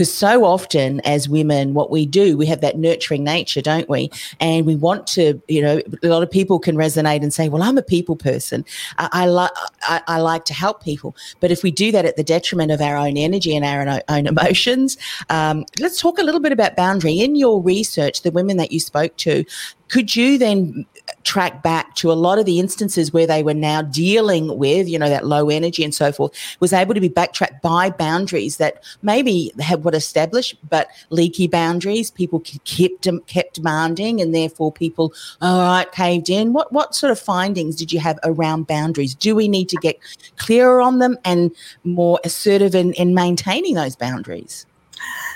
Because 0.00 0.14
so 0.14 0.46
often, 0.46 1.00
as 1.00 1.28
women, 1.28 1.74
what 1.74 1.90
we 1.90 2.06
do, 2.06 2.34
we 2.34 2.46
have 2.46 2.62
that 2.62 2.78
nurturing 2.78 3.22
nature, 3.22 3.60
don't 3.60 3.86
we? 3.86 4.10
And 4.40 4.64
we 4.64 4.74
want 4.74 5.06
to, 5.08 5.42
you 5.46 5.60
know, 5.60 5.82
a 6.02 6.08
lot 6.08 6.22
of 6.22 6.30
people 6.30 6.58
can 6.58 6.74
resonate 6.74 7.22
and 7.22 7.34
say, 7.34 7.50
"Well, 7.50 7.62
I'm 7.62 7.76
a 7.76 7.82
people 7.82 8.16
person. 8.16 8.64
I, 8.96 9.10
I 9.12 9.26
like 9.26 9.50
I, 9.82 10.00
I, 10.06 10.20
like 10.20 10.46
to 10.46 10.54
help 10.54 10.82
people." 10.82 11.14
But 11.40 11.50
if 11.50 11.62
we 11.62 11.70
do 11.70 11.92
that 11.92 12.06
at 12.06 12.16
the 12.16 12.24
detriment 12.24 12.72
of 12.72 12.80
our 12.80 12.96
own 12.96 13.18
energy 13.18 13.54
and 13.54 13.62
our 13.62 14.00
own 14.08 14.26
emotions, 14.26 14.96
um, 15.28 15.66
let's 15.78 16.00
talk 16.00 16.18
a 16.18 16.22
little 16.22 16.40
bit 16.40 16.52
about 16.52 16.76
boundary. 16.76 17.20
In 17.20 17.36
your 17.36 17.60
research, 17.60 18.22
the 18.22 18.30
women 18.30 18.56
that 18.56 18.72
you 18.72 18.80
spoke 18.80 19.14
to, 19.18 19.44
could 19.88 20.16
you 20.16 20.38
then 20.38 20.86
track 21.24 21.62
back 21.62 21.94
to 21.96 22.10
a 22.10 22.14
lot 22.14 22.38
of 22.38 22.46
the 22.46 22.58
instances 22.58 23.12
where 23.12 23.26
they 23.26 23.42
were 23.42 23.54
now 23.54 23.82
dealing 23.82 24.58
with, 24.58 24.88
you 24.88 24.98
know, 24.98 25.08
that 25.08 25.26
low 25.26 25.48
energy 25.48 25.84
and 25.84 25.94
so 25.94 26.12
forth, 26.12 26.32
was 26.60 26.72
able 26.72 26.94
to 26.94 27.00
be 27.00 27.08
backtracked 27.08 27.62
by 27.62 27.90
boundaries 27.90 28.56
that 28.56 28.82
maybe 29.02 29.52
had 29.60 29.84
what 29.84 29.94
established, 29.94 30.56
but 30.68 30.88
leaky 31.10 31.46
boundaries. 31.46 32.10
People 32.10 32.40
kept 32.40 33.08
kept 33.26 33.54
demanding, 33.54 34.20
and 34.20 34.34
therefore 34.34 34.72
people, 34.72 35.12
all 35.40 35.60
right, 35.60 35.90
caved 35.92 36.30
in. 36.30 36.52
What 36.52 36.72
what 36.72 36.94
sort 36.94 37.10
of 37.10 37.18
findings 37.18 37.76
did 37.76 37.92
you 37.92 38.00
have 38.00 38.18
around 38.24 38.66
boundaries? 38.66 39.14
Do 39.14 39.34
we 39.34 39.48
need 39.48 39.68
to 39.70 39.76
get 39.76 39.98
clearer 40.36 40.80
on 40.80 40.98
them 40.98 41.18
and 41.24 41.50
more 41.84 42.20
assertive 42.24 42.74
in, 42.74 42.92
in 42.94 43.14
maintaining 43.14 43.74
those 43.74 43.96
boundaries? 43.96 44.66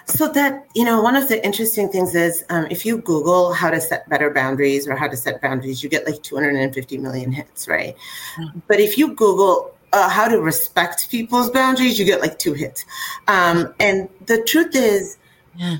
So 0.06 0.30
that 0.32 0.66
you 0.74 0.84
know, 0.84 1.00
one 1.00 1.16
of 1.16 1.28
the 1.28 1.44
interesting 1.44 1.88
things 1.88 2.14
is 2.14 2.44
um, 2.50 2.66
if 2.70 2.84
you 2.84 2.98
Google 2.98 3.52
how 3.52 3.70
to 3.70 3.80
set 3.80 4.08
better 4.08 4.30
boundaries 4.30 4.86
or 4.86 4.96
how 4.96 5.08
to 5.08 5.16
set 5.16 5.40
boundaries, 5.40 5.82
you 5.82 5.88
get 5.88 6.06
like 6.06 6.22
250 6.22 6.98
million 6.98 7.32
hits, 7.32 7.66
right? 7.66 7.96
Mm-hmm. 8.38 8.58
But 8.68 8.80
if 8.80 8.98
you 8.98 9.14
Google 9.14 9.74
uh, 9.94 10.08
how 10.08 10.26
to 10.28 10.40
respect 10.40 11.08
people's 11.10 11.50
boundaries, 11.50 11.98
you 11.98 12.04
get 12.04 12.20
like 12.20 12.38
two 12.38 12.52
hits. 12.52 12.84
Um, 13.28 13.72
and 13.78 14.08
the 14.26 14.42
truth 14.42 14.74
is 14.74 15.16
yeah. 15.56 15.76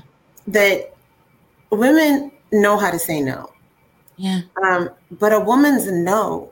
that 0.47 0.95
women 1.69 2.31
know 2.51 2.77
how 2.77 2.91
to 2.91 2.99
say 2.99 3.21
no. 3.21 3.51
Yeah. 4.17 4.41
Um, 4.63 4.89
but 5.11 5.33
a 5.33 5.39
woman's 5.39 5.91
no 5.91 6.49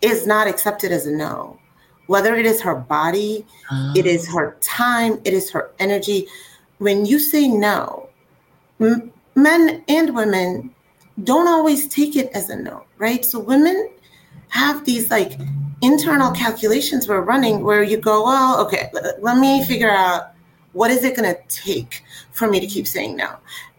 is 0.00 0.26
not 0.26 0.46
accepted 0.46 0.92
as 0.92 1.06
a 1.06 1.12
no. 1.12 1.58
Whether 2.06 2.36
it 2.36 2.46
is 2.46 2.60
her 2.60 2.74
body, 2.74 3.44
oh. 3.72 3.92
it 3.96 4.06
is 4.06 4.32
her 4.32 4.56
time, 4.60 5.20
it 5.24 5.32
is 5.32 5.50
her 5.50 5.72
energy 5.78 6.28
when 6.78 7.06
you 7.06 7.18
say 7.18 7.48
no, 7.48 8.08
m- 8.80 9.12
men 9.34 9.84
and 9.88 10.14
women 10.14 10.74
don't 11.22 11.48
always 11.48 11.86
take 11.88 12.16
it 12.16 12.30
as 12.34 12.50
a 12.50 12.56
no, 12.56 12.84
right? 12.98 13.24
So 13.24 13.38
women 13.38 13.90
have 14.48 14.84
these 14.84 15.10
like 15.10 15.38
internal 15.82 16.32
calculations 16.32 17.08
we're 17.08 17.20
running 17.20 17.62
where 17.62 17.82
you 17.82 17.98
go, 17.98 18.24
well, 18.24 18.64
okay, 18.66 18.90
let 19.20 19.38
me 19.38 19.64
figure 19.64 19.90
out 19.90 20.32
what 20.72 20.90
is 20.90 21.04
it 21.04 21.16
going 21.16 21.32
to 21.32 21.40
take 21.48 22.02
for 22.32 22.48
me 22.48 22.58
to 22.60 22.66
keep 22.66 22.86
saying 22.86 23.16
no. 23.16 23.36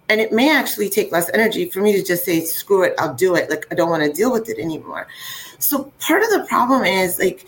And 0.07 0.21
it 0.21 0.31
may 0.31 0.55
actually 0.55 0.89
take 0.89 1.11
less 1.11 1.29
energy 1.33 1.69
for 1.69 1.81
me 1.81 1.93
to 1.93 2.03
just 2.03 2.23
say, 2.23 2.41
screw 2.41 2.83
it, 2.83 2.93
I'll 2.99 3.15
do 3.15 3.35
it. 3.35 3.49
Like, 3.49 3.65
I 3.71 3.75
don't 3.75 3.89
want 3.89 4.03
to 4.03 4.13
deal 4.13 4.31
with 4.31 4.49
it 4.49 4.59
anymore. 4.59 5.07
So 5.59 5.91
part 5.99 6.21
of 6.21 6.29
the 6.29 6.45
problem 6.47 6.85
is 6.85 7.17
like 7.17 7.45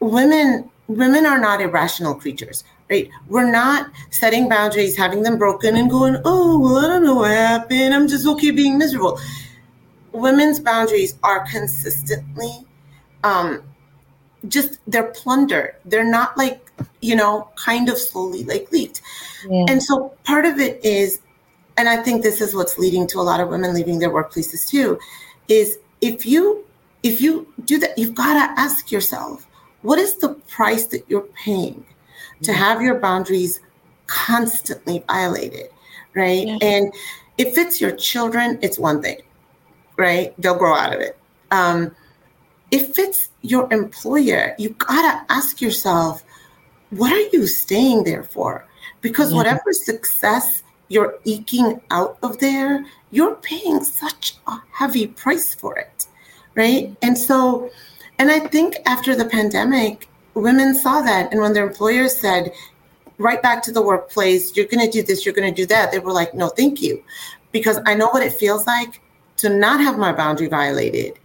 women, 0.00 0.68
women 0.88 1.26
are 1.26 1.38
not 1.38 1.60
irrational 1.60 2.14
creatures 2.14 2.64
right? 2.90 3.10
We're 3.28 3.50
not 3.50 3.90
setting 4.10 4.48
boundaries, 4.48 4.96
having 4.96 5.22
them 5.22 5.38
broken, 5.38 5.76
and 5.76 5.90
going, 5.90 6.20
oh, 6.24 6.58
well, 6.58 6.78
I 6.78 6.88
don't 6.88 7.04
know 7.04 7.14
what 7.14 7.30
happened. 7.30 7.94
I'm 7.94 8.08
just 8.08 8.26
okay 8.26 8.50
being 8.50 8.78
miserable. 8.78 9.18
Women's 10.12 10.60
boundaries 10.60 11.18
are 11.22 11.46
consistently 11.46 12.64
um, 13.24 13.62
just, 14.48 14.78
they're 14.86 15.12
plundered. 15.12 15.76
They're 15.84 16.08
not 16.08 16.36
like, 16.38 16.70
you 17.00 17.16
know, 17.16 17.50
kind 17.56 17.88
of 17.88 17.98
slowly 17.98 18.44
like 18.44 18.70
leaked. 18.70 19.02
Yeah. 19.48 19.66
And 19.68 19.82
so 19.82 20.14
part 20.24 20.44
of 20.44 20.58
it 20.58 20.84
is, 20.84 21.20
and 21.76 21.88
I 21.88 22.02
think 22.02 22.22
this 22.22 22.40
is 22.40 22.54
what's 22.54 22.78
leading 22.78 23.06
to 23.08 23.18
a 23.18 23.22
lot 23.22 23.40
of 23.40 23.48
women 23.48 23.74
leaving 23.74 23.98
their 23.98 24.10
workplaces 24.10 24.68
too, 24.68 24.98
is 25.48 25.78
if 26.00 26.24
you 26.24 26.64
if 27.02 27.20
you 27.20 27.52
do 27.64 27.78
that, 27.78 27.96
you've 27.98 28.14
got 28.14 28.34
to 28.34 28.60
ask 28.60 28.90
yourself, 28.90 29.46
what 29.82 29.98
is 29.98 30.16
the 30.16 30.30
price 30.48 30.86
that 30.86 31.04
you're 31.08 31.28
paying? 31.44 31.84
To 32.42 32.52
have 32.52 32.82
your 32.82 32.98
boundaries 32.98 33.60
constantly 34.06 35.02
violated, 35.06 35.70
right? 36.14 36.46
Yeah. 36.46 36.58
And 36.62 36.92
if 37.38 37.58
it's 37.58 37.80
your 37.80 37.92
children, 37.92 38.58
it's 38.62 38.78
one 38.78 39.02
thing, 39.02 39.20
right? 39.96 40.34
They'll 40.38 40.58
grow 40.58 40.74
out 40.74 40.94
of 40.94 41.00
it. 41.00 41.18
Um, 41.50 41.94
if 42.70 42.98
it's 42.98 43.28
your 43.42 43.72
employer, 43.72 44.54
you 44.58 44.70
gotta 44.70 45.24
ask 45.28 45.60
yourself, 45.60 46.24
what 46.90 47.12
are 47.12 47.28
you 47.36 47.46
staying 47.46 48.04
there 48.04 48.24
for? 48.24 48.66
Because 49.00 49.30
yeah. 49.30 49.38
whatever 49.38 49.72
success 49.72 50.62
you're 50.88 51.18
eking 51.24 51.80
out 51.90 52.18
of 52.22 52.38
there, 52.38 52.84
you're 53.10 53.36
paying 53.36 53.82
such 53.84 54.36
a 54.46 54.58
heavy 54.72 55.06
price 55.06 55.54
for 55.54 55.76
it, 55.76 56.06
right? 56.54 56.96
And 57.02 57.16
so, 57.16 57.70
and 58.18 58.30
I 58.30 58.40
think 58.40 58.76
after 58.86 59.14
the 59.14 59.24
pandemic, 59.24 60.08
women 60.36 60.74
saw 60.74 61.00
that. 61.02 61.32
And 61.32 61.40
when 61.40 61.52
their 61.52 61.66
employers 61.66 62.16
said, 62.16 62.52
right 63.18 63.42
back 63.42 63.62
to 63.62 63.72
the 63.72 63.82
workplace, 63.82 64.56
you're 64.56 64.66
going 64.66 64.84
to 64.84 64.90
do 64.90 65.02
this, 65.02 65.24
you're 65.24 65.34
going 65.34 65.52
to 65.52 65.62
do 65.62 65.66
that, 65.66 65.90
they 65.90 65.98
were 65.98 66.12
like, 66.12 66.34
no, 66.34 66.48
thank 66.48 66.82
you. 66.82 67.02
Because 67.52 67.78
I 67.86 67.94
know 67.94 68.08
what 68.08 68.22
it 68.22 68.32
feels 68.32 68.66
like 68.66 69.00
to 69.38 69.48
not 69.48 69.80
have 69.80 69.98
my 69.98 70.12
boundary 70.12 70.48
violated. 70.48 71.18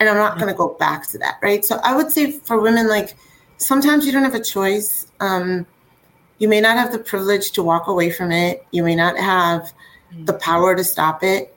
And 0.00 0.08
I'm 0.08 0.16
not 0.16 0.36
going 0.36 0.46
to 0.48 0.56
go 0.56 0.76
back 0.78 1.08
to 1.08 1.18
that. 1.18 1.38
Right. 1.42 1.64
So 1.64 1.80
I 1.82 1.96
would 1.96 2.12
say 2.12 2.32
for 2.32 2.60
women, 2.60 2.88
like 2.88 3.16
sometimes 3.56 4.06
you 4.06 4.12
don't 4.12 4.22
have 4.22 4.34
a 4.34 4.42
choice. 4.42 5.10
Um, 5.18 5.66
you 6.38 6.48
may 6.48 6.60
not 6.60 6.76
have 6.76 6.92
the 6.92 7.00
privilege 7.00 7.50
to 7.52 7.64
walk 7.64 7.88
away 7.88 8.10
from 8.10 8.30
it. 8.30 8.64
You 8.70 8.84
may 8.84 8.94
not 8.94 9.18
have 9.18 9.72
the 10.24 10.34
power 10.34 10.76
to 10.76 10.84
stop 10.84 11.24
it, 11.24 11.54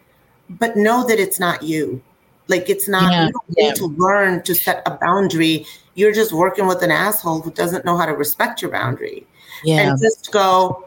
but 0.50 0.76
know 0.76 1.06
that 1.06 1.20
it's 1.20 1.40
not 1.40 1.62
you. 1.62 2.02
Like 2.48 2.68
it's 2.68 2.88
not, 2.88 3.12
yeah, 3.12 3.28
you 3.28 3.32
don't 3.32 3.46
yeah. 3.50 3.68
need 3.68 3.76
to 3.76 3.86
learn 3.86 4.42
to 4.44 4.56
set 4.56 4.82
a 4.88 4.98
boundary 4.98 5.68
you're 5.96 6.14
just 6.14 6.32
working 6.32 6.68
with 6.68 6.82
an 6.84 6.92
asshole 6.92 7.42
who 7.42 7.52
doesn't 7.52 7.86
know 7.86 7.98
how 7.98 8.06
to 8.06 8.14
respect 8.14 8.62
your 8.62 8.72
boundary. 8.72 9.28
Yeah. 9.64 9.92
And 9.92 10.00
just 10.00 10.32
go, 10.32 10.86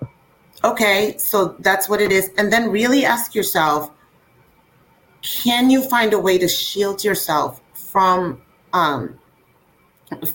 okay, 0.63 1.17
so 1.19 1.57
that's 1.61 1.89
what 1.89 2.01
it 2.01 2.11
is. 2.11 2.31
And 2.39 2.53
then 2.53 2.71
really 2.71 3.05
ask 3.05 3.35
yourself, 3.35 3.91
can 5.23 5.71
you 5.71 5.83
find 5.89 6.13
a 6.13 6.19
way 6.19 6.39
to 6.39 6.49
shield 6.49 7.03
yourself 7.03 7.61
from 7.75 8.43
um, 8.73 9.19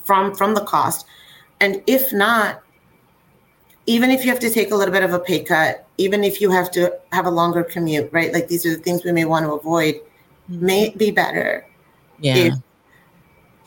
from 0.06 0.34
from 0.34 0.56
the 0.56 0.62
cost? 0.62 1.06
And 1.60 1.84
if 1.86 2.12
not, 2.14 2.64
even 3.86 4.10
if 4.12 4.24
you 4.24 4.32
have 4.32 4.40
to 4.40 4.50
take 4.50 4.72
a 4.72 4.76
little 4.76 4.94
bit 4.94 5.04
of 5.04 5.14
a 5.14 5.20
pay 5.20 5.44
cut, 5.44 5.86
even 5.98 6.24
if 6.24 6.42
you 6.42 6.50
have 6.50 6.72
to 6.72 6.98
have 7.12 7.26
a 7.26 7.32
longer 7.32 7.64
commute, 7.64 8.10
right? 8.12 8.34
Like 8.34 8.48
these 8.48 8.66
are 8.66 8.76
the 8.76 8.82
things 8.82 9.04
we 9.04 9.12
may 9.12 9.26
want 9.26 9.46
to 9.46 9.52
avoid, 9.52 9.96
mm-hmm. 10.50 10.66
may 10.66 10.90
be 10.90 11.12
better 11.12 11.68
yeah. 12.20 12.36
if 12.36 12.54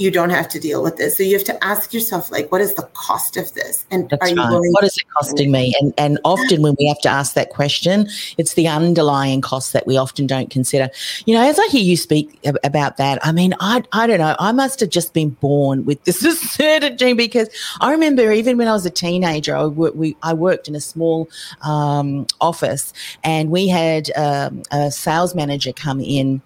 you 0.03 0.11
don't 0.11 0.31
have 0.31 0.49
to 0.49 0.61
deal 0.61 0.83
with 0.83 0.97
this. 0.97 1.17
So 1.17 1.23
you 1.23 1.35
have 1.35 1.47
to 1.47 1.65
ask 1.65 1.95
yourself, 1.95 2.31
like, 2.31 2.51
what 2.51 2.61
is 2.61 2.75
the 2.75 2.83
cost 2.95 3.37
of 3.37 3.55
this? 3.55 3.87
And 3.91 4.11
That's 4.11 4.23
are 4.23 4.29
you 4.29 4.37
right. 4.37 4.73
what 4.73 4.85
is 4.85 4.97
it 4.99 5.05
costing 5.17 5.51
me? 5.51 5.75
And 5.81 5.95
and 5.97 6.19
often 6.25 6.63
when 6.63 6.77
we 6.79 6.87
have 6.87 6.99
to 7.01 7.09
ask 7.09 7.35
that 7.35 7.51
question, 7.51 8.09
it's 8.37 8.55
the 8.55 8.67
underlying 8.67 9.41
cost 9.41 9.73
that 9.73 9.87
we 9.87 9.97
often 9.97 10.27
don't 10.27 10.51
consider. 10.51 10.91
You 11.25 11.35
know, 11.35 11.49
as 11.49 11.59
I 11.59 11.67
hear 11.69 11.83
you 11.83 11.97
speak 11.97 12.39
about 12.65 12.97
that, 12.97 13.25
I 13.25 13.33
mean, 13.33 13.55
I 13.61 13.83
I 13.93 14.07
don't 14.07 14.19
know, 14.19 14.37
I 14.39 14.53
must 14.53 14.81
have 14.81 14.91
just 14.91 15.15
been 15.15 15.31
born 15.31 15.85
with 15.85 16.03
this 16.05 16.21
certainty 16.53 17.13
because 17.13 17.49
I 17.81 17.93
remember 17.93 18.33
even 18.33 18.59
when 18.59 18.69
I 18.69 18.73
was 18.73 18.85
a 18.85 18.91
teenager, 18.91 19.57
I, 19.57 19.67
we, 19.67 20.17
I 20.23 20.35
worked 20.35 20.69
in 20.69 20.75
a 20.75 20.81
small 20.81 21.29
um, 21.63 22.27
office 22.41 22.93
and 23.23 23.51
we 23.51 23.69
had 23.69 24.11
um, 24.17 24.63
a 24.73 24.91
sales 24.91 25.35
manager 25.35 25.73
come 25.73 26.01
in 26.01 26.43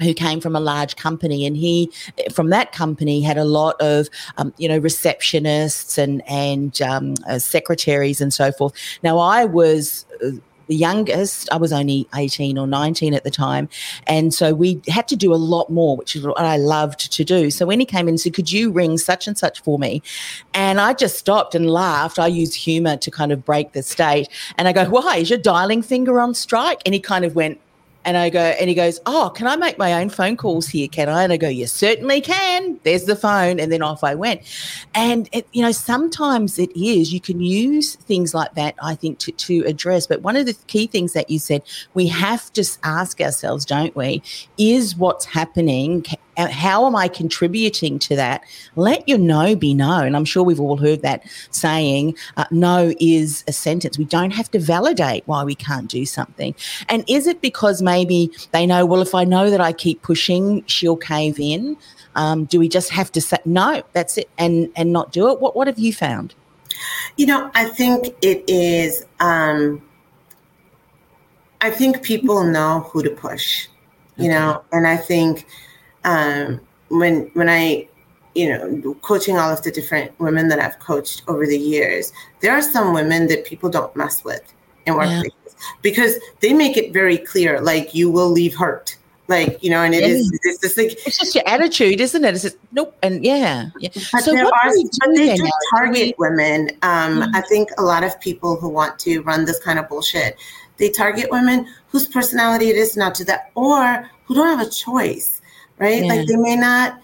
who 0.00 0.14
came 0.14 0.40
from 0.40 0.54
a 0.54 0.60
large 0.60 0.96
company 0.96 1.46
and 1.46 1.56
he 1.56 1.90
from 2.32 2.50
that 2.50 2.72
company 2.72 3.20
had 3.20 3.38
a 3.38 3.44
lot 3.44 3.76
of 3.80 4.08
um, 4.36 4.52
you 4.58 4.68
know 4.68 4.80
receptionists 4.80 5.98
and 5.98 6.22
and 6.28 6.80
um, 6.82 7.14
uh, 7.28 7.38
secretaries 7.38 8.20
and 8.20 8.32
so 8.32 8.52
forth 8.52 8.72
now 9.02 9.18
i 9.18 9.44
was 9.44 10.06
uh, 10.24 10.30
the 10.68 10.76
youngest, 10.76 11.50
I 11.50 11.56
was 11.56 11.72
only 11.72 12.06
18 12.14 12.56
or 12.56 12.66
19 12.66 13.14
at 13.14 13.24
the 13.24 13.30
time. 13.30 13.68
And 14.06 14.32
so 14.32 14.54
we 14.54 14.80
had 14.86 15.08
to 15.08 15.16
do 15.16 15.34
a 15.34 15.36
lot 15.36 15.70
more, 15.70 15.96
which 15.96 16.14
is 16.14 16.24
what 16.24 16.38
I 16.38 16.56
loved 16.56 17.10
to 17.12 17.24
do. 17.24 17.50
So 17.50 17.66
when 17.66 17.80
he 17.80 17.86
came 17.86 18.06
in 18.06 18.10
and 18.10 18.20
said, 18.20 18.34
Could 18.34 18.52
you 18.52 18.70
ring 18.70 18.98
such 18.98 19.26
and 19.26 19.36
such 19.36 19.60
for 19.62 19.78
me? 19.78 20.02
And 20.54 20.80
I 20.80 20.92
just 20.92 21.18
stopped 21.18 21.54
and 21.54 21.70
laughed. 21.70 22.18
I 22.18 22.28
use 22.28 22.54
humor 22.54 22.96
to 22.98 23.10
kind 23.10 23.32
of 23.32 23.44
break 23.44 23.72
the 23.72 23.82
state. 23.82 24.28
And 24.56 24.68
I 24.68 24.72
go, 24.72 24.84
Why? 24.84 25.16
Is 25.16 25.30
your 25.30 25.38
dialing 25.38 25.82
finger 25.82 26.20
on 26.20 26.34
strike? 26.34 26.82
And 26.84 26.94
he 26.94 27.00
kind 27.00 27.24
of 27.24 27.34
went, 27.34 27.60
and 28.04 28.16
I 28.16 28.30
go, 28.30 28.40
and 28.40 28.68
he 28.68 28.74
goes, 28.74 29.00
Oh, 29.06 29.30
can 29.34 29.46
I 29.46 29.56
make 29.56 29.76
my 29.76 29.94
own 29.94 30.08
phone 30.08 30.36
calls 30.36 30.68
here? 30.68 30.88
Can 30.88 31.08
I? 31.08 31.24
And 31.24 31.32
I 31.32 31.36
go, 31.36 31.48
You 31.48 31.66
certainly 31.66 32.20
can. 32.20 32.78
There's 32.82 33.04
the 33.04 33.16
phone. 33.16 33.60
And 33.60 33.70
then 33.70 33.82
off 33.82 34.02
I 34.04 34.14
went. 34.14 34.42
And, 34.94 35.28
it, 35.32 35.46
you 35.52 35.62
know, 35.62 35.72
sometimes 35.72 36.58
it 36.58 36.70
is, 36.76 37.12
you 37.12 37.20
can 37.20 37.40
use 37.40 37.96
things 37.96 38.34
like 38.34 38.54
that, 38.54 38.74
I 38.82 38.94
think, 38.94 39.18
to, 39.20 39.32
to 39.32 39.64
address. 39.66 40.06
But 40.06 40.22
one 40.22 40.36
of 40.36 40.46
the 40.46 40.54
key 40.68 40.86
things 40.86 41.12
that 41.12 41.28
you 41.28 41.38
said, 41.38 41.62
we 41.94 42.06
have 42.06 42.52
to 42.54 42.64
ask 42.82 43.20
ourselves, 43.20 43.64
don't 43.64 43.94
we? 43.94 44.22
Is 44.56 44.96
what's 44.96 45.24
happening 45.24 46.04
how 46.46 46.86
am 46.86 46.94
I 46.94 47.08
contributing 47.08 47.98
to 48.00 48.16
that? 48.16 48.44
Let 48.76 49.08
your 49.08 49.18
no 49.18 49.56
be 49.56 49.74
no. 49.74 50.00
And 50.00 50.16
I'm 50.16 50.24
sure 50.24 50.42
we've 50.42 50.60
all 50.60 50.76
heard 50.76 51.02
that 51.02 51.24
saying, 51.50 52.16
uh, 52.36 52.44
no 52.50 52.94
is 53.00 53.44
a 53.48 53.52
sentence. 53.52 53.98
We 53.98 54.04
don't 54.04 54.30
have 54.30 54.50
to 54.52 54.58
validate 54.58 55.24
why 55.26 55.42
we 55.42 55.54
can't 55.54 55.88
do 55.88 56.06
something. 56.06 56.54
And 56.88 57.04
is 57.08 57.26
it 57.26 57.40
because 57.40 57.82
maybe 57.82 58.30
they 58.52 58.66
know, 58.66 58.86
well, 58.86 59.02
if 59.02 59.14
I 59.14 59.24
know 59.24 59.50
that 59.50 59.60
I 59.60 59.72
keep 59.72 60.02
pushing, 60.02 60.64
she'll 60.66 60.96
cave 60.96 61.40
in? 61.40 61.76
Um, 62.14 62.44
do 62.44 62.58
we 62.58 62.68
just 62.68 62.90
have 62.90 63.10
to 63.12 63.20
say, 63.20 63.38
no, 63.44 63.82
that's 63.92 64.18
it, 64.18 64.28
and, 64.38 64.70
and 64.76 64.92
not 64.92 65.12
do 65.12 65.30
it? 65.30 65.40
What, 65.40 65.56
what 65.56 65.66
have 65.66 65.78
you 65.78 65.92
found? 65.92 66.34
You 67.16 67.26
know, 67.26 67.50
I 67.54 67.66
think 67.66 68.14
it 68.22 68.44
is, 68.48 69.04
um, 69.20 69.82
I 71.60 71.70
think 71.70 72.02
people 72.02 72.44
know 72.44 72.88
who 72.92 73.02
to 73.02 73.10
push 73.10 73.68
you 74.18 74.24
okay. 74.24 74.34
know, 74.34 74.64
and 74.72 74.86
I 74.86 74.96
think 74.96 75.46
um, 76.04 76.60
when 76.88 77.30
when 77.34 77.48
I 77.48 77.88
you 78.34 78.48
know, 78.48 78.94
coaching 79.02 79.36
all 79.36 79.50
of 79.50 79.62
the 79.64 79.70
different 79.70 80.18
women 80.20 80.46
that 80.48 80.60
I've 80.60 80.78
coached 80.78 81.22
over 81.26 81.44
the 81.44 81.58
years, 81.58 82.12
there 82.40 82.52
are 82.52 82.62
some 82.62 82.94
women 82.94 83.26
that 83.28 83.44
people 83.44 83.68
don't 83.68 83.94
mess 83.96 84.22
with 84.22 84.54
in 84.86 84.94
workplaces 84.94 85.24
yeah. 85.24 85.54
because 85.82 86.14
they 86.40 86.52
make 86.52 86.76
it 86.76 86.92
very 86.92 87.18
clear, 87.18 87.60
like 87.60 87.94
you 87.94 88.10
will 88.10 88.30
leave 88.30 88.54
hurt. 88.54 88.96
Like, 89.26 89.62
you 89.62 89.68
know, 89.68 89.82
and 89.82 89.94
it 89.94 90.02
yeah. 90.02 90.08
is 90.08 90.40
it's 90.42 90.60
just 90.62 90.78
like 90.78 90.92
it's 91.06 91.18
just 91.18 91.34
your 91.34 91.46
attitude, 91.46 92.00
isn't 92.00 92.24
it? 92.24 92.32
It's 92.32 92.44
just 92.44 92.56
nope 92.72 92.96
and 93.02 93.22
yeah. 93.22 93.70
yeah. 93.78 93.90
But 94.12 94.22
so 94.22 94.32
there 94.32 94.46
are 94.46 94.70
do 94.70 94.88
but 95.00 95.14
they 95.16 95.34
do 95.34 95.50
target 95.74 96.14
women. 96.18 96.70
Um, 96.80 97.20
mm-hmm. 97.20 97.36
I 97.36 97.42
think 97.42 97.68
a 97.76 97.82
lot 97.82 98.04
of 98.04 98.18
people 98.20 98.56
who 98.56 98.70
want 98.70 98.98
to 99.00 99.20
run 99.22 99.44
this 99.44 99.60
kind 99.60 99.78
of 99.78 99.88
bullshit, 99.88 100.38
they 100.78 100.88
target 100.88 101.30
women 101.30 101.66
whose 101.88 102.08
personality 102.08 102.70
it 102.70 102.76
is 102.76 102.96
not 102.96 103.14
to 103.16 103.24
that 103.24 103.50
or 103.54 104.08
who 104.24 104.34
don't 104.34 104.58
have 104.58 104.66
a 104.66 104.70
choice, 104.70 105.37
right? 105.78 106.04
Like 106.04 106.26
they 106.26 106.36
may 106.36 106.56
not 106.56 107.00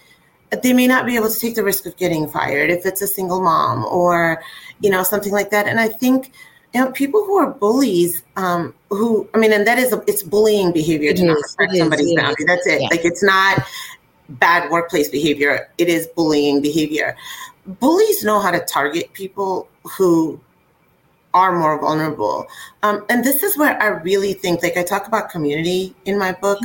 they 0.63 0.73
may 0.73 0.87
not 0.87 1.05
be 1.05 1.15
able 1.15 1.29
to 1.29 1.39
take 1.39 1.55
the 1.55 1.63
risk 1.63 1.85
of 1.85 1.95
getting 1.97 2.27
fired 2.27 2.69
if 2.69 2.85
it's 2.85 3.01
a 3.01 3.07
single 3.07 3.41
mom 3.41 3.83
or 3.85 4.41
you 4.79 4.89
know 4.89 5.03
something 5.03 5.31
like 5.31 5.49
that. 5.51 5.67
And 5.67 5.79
i 5.79 5.87
think 5.87 6.31
you 6.73 6.81
know 6.83 6.91
people 6.91 7.23
who 7.25 7.37
are 7.37 7.51
bullies 7.51 8.21
um 8.35 8.73
who 8.89 9.27
i 9.33 9.37
mean 9.37 9.53
and 9.53 9.65
that 9.65 9.79
is 9.79 9.93
a, 9.93 10.03
it's 10.07 10.23
bullying 10.23 10.73
behavior 10.73 11.11
it 11.11 11.17
to 11.17 11.23
is, 11.23 11.27
not 11.27 11.35
respect 11.35 11.75
somebody's 11.75 12.07
is, 12.07 12.15
boundary. 12.15 12.45
That's 12.45 12.67
it. 12.67 12.81
Yeah. 12.81 12.87
like 12.91 13.05
it's 13.05 13.23
not 13.23 13.65
bad 14.29 14.69
workplace 14.71 15.09
behavior. 15.09 15.69
It 15.77 15.87
is 15.87 16.07
bullying 16.07 16.61
behavior. 16.61 17.15
Bullies 17.65 18.23
know 18.23 18.39
how 18.39 18.51
to 18.51 18.59
target 18.59 19.13
people 19.13 19.67
who 19.83 20.39
are 21.35 21.51
more 21.59 21.79
vulnerable. 21.79 22.47
Um, 22.81 23.03
and 23.09 23.23
this 23.23 23.43
is 23.43 23.57
where 23.57 23.81
I 23.81 23.87
really 23.87 24.33
think, 24.33 24.63
like 24.63 24.77
I 24.77 24.83
talk 24.83 25.07
about 25.07 25.29
community 25.29 25.93
in 26.05 26.17
my 26.17 26.31
book, 26.31 26.59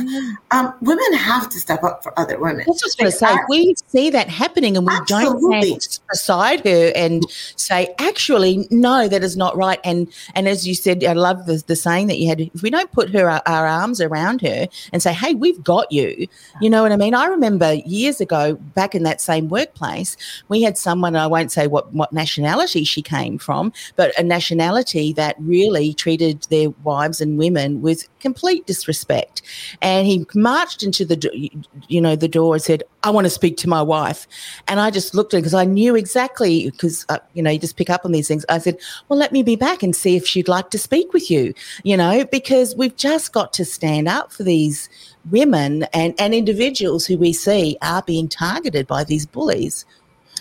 um, 0.51 0.73
women 0.79 1.13
have 1.13 1.49
to 1.49 1.59
step 1.59 1.83
up 1.83 2.03
for 2.03 2.17
other 2.17 2.39
women. 2.39 2.61
I 2.61 2.69
was 2.69 2.79
just 2.79 2.97
to 2.99 3.11
say, 3.11 3.35
we 3.49 3.75
see 3.87 4.09
that 4.11 4.29
happening 4.29 4.77
and 4.77 4.87
we 4.87 4.93
absolutely. 4.93 5.71
don't 5.71 5.83
stand 5.83 6.07
beside 6.09 6.65
her 6.65 6.91
and 6.95 7.23
say, 7.57 7.93
actually, 7.99 8.67
no, 8.71 9.09
that 9.09 9.23
is 9.23 9.35
not 9.35 9.57
right. 9.57 9.79
And 9.83 10.07
and 10.35 10.47
as 10.47 10.65
you 10.67 10.73
said, 10.73 11.03
I 11.03 11.13
love 11.13 11.47
the, 11.47 11.61
the 11.67 11.75
saying 11.75 12.07
that 12.07 12.19
you 12.19 12.29
had, 12.29 12.39
if 12.39 12.61
we 12.61 12.69
don't 12.69 12.91
put 12.91 13.09
her 13.09 13.29
our, 13.29 13.41
our 13.45 13.67
arms 13.67 13.99
around 13.99 14.41
her 14.41 14.67
and 14.93 15.01
say, 15.01 15.11
hey, 15.11 15.33
we've 15.33 15.61
got 15.63 15.91
you, 15.91 16.27
you 16.61 16.69
know 16.69 16.83
what 16.83 16.93
I 16.93 16.97
mean? 16.97 17.13
I 17.13 17.25
remember 17.25 17.73
years 17.73 18.21
ago, 18.21 18.53
back 18.75 18.95
in 18.95 19.03
that 19.03 19.19
same 19.19 19.49
workplace, 19.49 20.15
we 20.47 20.61
had 20.61 20.77
someone, 20.77 21.15
I 21.17 21.27
won't 21.27 21.51
say 21.51 21.67
what, 21.67 21.91
what 21.93 22.13
nationality 22.13 22.85
she 22.85 23.01
came 23.01 23.37
from, 23.37 23.73
but 23.97 24.17
a 24.17 24.23
nationality 24.23 24.60
nationality 24.61 25.13
that 25.13 25.35
really 25.39 25.93
treated 25.93 26.43
their 26.49 26.69
wives 26.83 27.21
and 27.21 27.37
women 27.37 27.81
with 27.81 28.07
complete 28.19 28.65
disrespect. 28.67 29.41
And 29.81 30.05
he 30.05 30.25
marched 30.35 30.83
into 30.83 31.05
the, 31.05 31.51
you 31.87 32.01
know, 32.01 32.15
the 32.15 32.27
door 32.27 32.55
and 32.55 32.63
said, 32.63 32.83
"I 33.03 33.09
want 33.09 33.25
to 33.25 33.29
speak 33.29 33.57
to 33.57 33.69
my 33.69 33.81
wife." 33.81 34.27
And 34.67 34.79
I 34.79 34.91
just 34.91 35.15
looked 35.15 35.33
at 35.33 35.37
it 35.37 35.41
because 35.41 35.53
I 35.53 35.65
knew 35.65 35.95
exactly 35.95 36.69
because 36.69 37.05
uh, 37.09 37.19
you 37.33 37.43
know 37.43 37.49
you 37.49 37.59
just 37.59 37.77
pick 37.77 37.89
up 37.89 38.05
on 38.05 38.11
these 38.11 38.27
things. 38.27 38.45
I 38.49 38.59
said, 38.59 38.77
"Well, 39.07 39.19
let 39.19 39.31
me 39.31 39.43
be 39.43 39.55
back 39.55 39.83
and 39.83 39.95
see 39.95 40.15
if 40.15 40.27
she'd 40.27 40.47
like 40.47 40.69
to 40.71 40.77
speak 40.77 41.13
with 41.13 41.31
you." 41.31 41.53
You 41.83 41.97
know, 41.97 42.25
because 42.25 42.75
we've 42.75 42.95
just 42.95 43.33
got 43.33 43.53
to 43.53 43.65
stand 43.65 44.07
up 44.07 44.31
for 44.31 44.43
these 44.43 44.89
women 45.29 45.83
and, 45.93 46.13
and 46.19 46.33
individuals 46.33 47.05
who 47.05 47.17
we 47.17 47.33
see 47.33 47.77
are 47.81 48.01
being 48.03 48.27
targeted 48.27 48.87
by 48.87 49.03
these 49.03 49.25
bullies. 49.25 49.85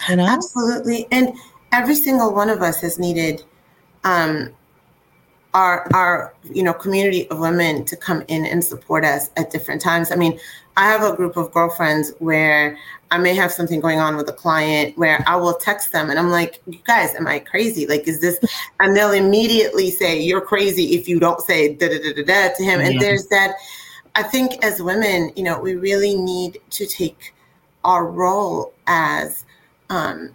You 0.09 0.17
know? 0.17 0.27
Absolutely. 0.27 1.07
And 1.13 1.37
every 1.73 1.95
single 1.95 2.33
one 2.35 2.49
of 2.49 2.63
us 2.63 2.81
has 2.81 2.99
needed 2.99 3.45
um, 4.05 4.51
our 5.55 5.89
our 5.95 6.35
you 6.45 6.63
know 6.63 6.73
community 6.73 7.29
of 7.31 7.39
women 7.39 7.85
to 7.85 7.97
come 7.97 8.23
in 8.29 8.47
and 8.47 8.65
support 8.65 9.05
us 9.05 9.31
at 9.37 9.51
different 9.51 9.83
times. 9.83 10.13
I 10.13 10.17
mean, 10.17 10.39
I 10.77 10.87
have 10.87 11.03
a 11.03 11.15
group 11.15 11.37
of 11.37 11.53
girlfriends 11.53 12.13
where 12.19 12.79
I 13.11 13.19
may 13.19 13.35
have 13.35 13.51
something 13.51 13.81
going 13.81 13.99
on 13.99 14.17
with 14.17 14.29
a 14.29 14.33
client 14.33 14.97
where 14.97 15.25
I 15.27 15.35
will 15.37 15.55
text 15.55 15.91
them 15.93 16.11
and 16.11 16.19
I'm 16.19 16.31
like, 16.31 16.63
you 16.67 16.79
guys, 16.85 17.15
am 17.15 17.27
I 17.27 17.41
crazy? 17.41 17.87
Like, 17.87 18.07
is 18.07 18.21
this? 18.21 18.39
And 18.79 18.97
they'll 18.97 19.13
immediately 19.13 19.91
say, 19.91 20.21
you're 20.21 20.41
crazy 20.41 20.95
if 20.95 21.09
you 21.09 21.19
don't 21.19 21.41
say 21.41 21.75
da 21.75 21.89
da 21.89 21.99
da 21.99 22.13
da 22.15 22.23
da 22.23 22.55
to 22.55 22.65
him. 22.65 22.81
And 22.81 23.01
there's 23.01 23.27
that. 23.27 23.57
I 24.15 24.23
think 24.23 24.65
as 24.65 24.81
women, 24.81 25.33
you 25.37 25.43
know, 25.43 25.61
we 25.61 25.75
really 25.75 26.17
need 26.17 26.61
to 26.71 26.87
take 26.87 27.35
our 27.85 28.07
role 28.07 28.73
as 28.87 29.45
um, 29.89 30.31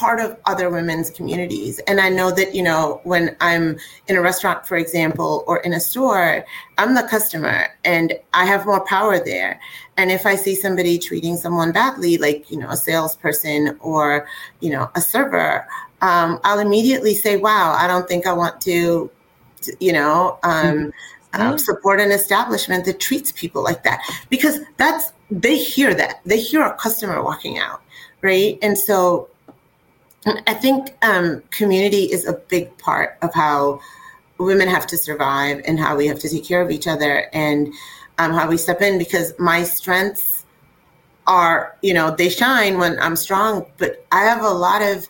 part 0.00 0.18
of 0.18 0.34
other 0.46 0.70
women's 0.70 1.10
communities. 1.10 1.78
And 1.80 2.00
I 2.00 2.08
know 2.08 2.30
that, 2.30 2.54
you 2.54 2.62
know, 2.62 3.02
when 3.04 3.36
I'm 3.42 3.78
in 4.08 4.16
a 4.16 4.22
restaurant, 4.22 4.66
for 4.66 4.78
example, 4.78 5.44
or 5.46 5.58
in 5.58 5.74
a 5.74 5.78
store, 5.78 6.42
I'm 6.78 6.94
the 6.94 7.02
customer 7.02 7.66
and 7.84 8.18
I 8.32 8.46
have 8.46 8.64
more 8.64 8.82
power 8.86 9.22
there. 9.22 9.60
And 9.98 10.10
if 10.10 10.24
I 10.24 10.36
see 10.36 10.54
somebody 10.54 10.98
treating 10.98 11.36
someone 11.36 11.70
badly, 11.70 12.16
like, 12.16 12.50
you 12.50 12.56
know, 12.56 12.70
a 12.70 12.78
salesperson 12.78 13.76
or, 13.80 14.26
you 14.60 14.70
know, 14.70 14.90
a 14.94 15.02
server, 15.02 15.68
um, 16.00 16.40
I'll 16.44 16.60
immediately 16.60 17.12
say, 17.12 17.36
wow, 17.36 17.76
I 17.78 17.86
don't 17.86 18.08
think 18.08 18.26
I 18.26 18.32
want 18.32 18.58
to, 18.62 19.10
to 19.60 19.76
you 19.80 19.92
know, 19.92 20.38
um, 20.44 20.92
mm-hmm. 21.34 21.42
um, 21.42 21.58
support 21.58 22.00
an 22.00 22.10
establishment 22.10 22.86
that 22.86 23.00
treats 23.00 23.32
people 23.32 23.62
like 23.62 23.84
that 23.84 24.00
because 24.30 24.60
that's, 24.78 25.12
they 25.30 25.58
hear 25.58 25.92
that. 25.92 26.20
They 26.24 26.40
hear 26.40 26.62
a 26.62 26.72
customer 26.72 27.22
walking 27.22 27.58
out 27.58 27.82
right? 28.22 28.58
And 28.62 28.76
so 28.76 29.28
I 30.26 30.54
think 30.54 30.94
um, 31.02 31.42
community 31.50 32.04
is 32.04 32.26
a 32.26 32.34
big 32.34 32.76
part 32.78 33.16
of 33.22 33.32
how 33.32 33.80
women 34.38 34.68
have 34.68 34.86
to 34.88 34.96
survive 34.96 35.62
and 35.66 35.78
how 35.78 35.96
we 35.96 36.06
have 36.06 36.18
to 36.18 36.28
take 36.28 36.44
care 36.44 36.60
of 36.60 36.70
each 36.70 36.86
other 36.86 37.28
and 37.32 37.72
um, 38.18 38.32
how 38.32 38.48
we 38.48 38.56
step 38.56 38.82
in 38.82 38.98
because 38.98 39.32
my 39.38 39.62
strengths 39.62 40.44
are, 41.26 41.76
you 41.82 41.94
know, 41.94 42.14
they 42.14 42.28
shine 42.28 42.78
when 42.78 42.98
I'm 43.00 43.16
strong, 43.16 43.66
but 43.78 44.04
I 44.12 44.20
have 44.20 44.42
a 44.42 44.50
lot 44.50 44.82
of, 44.82 45.06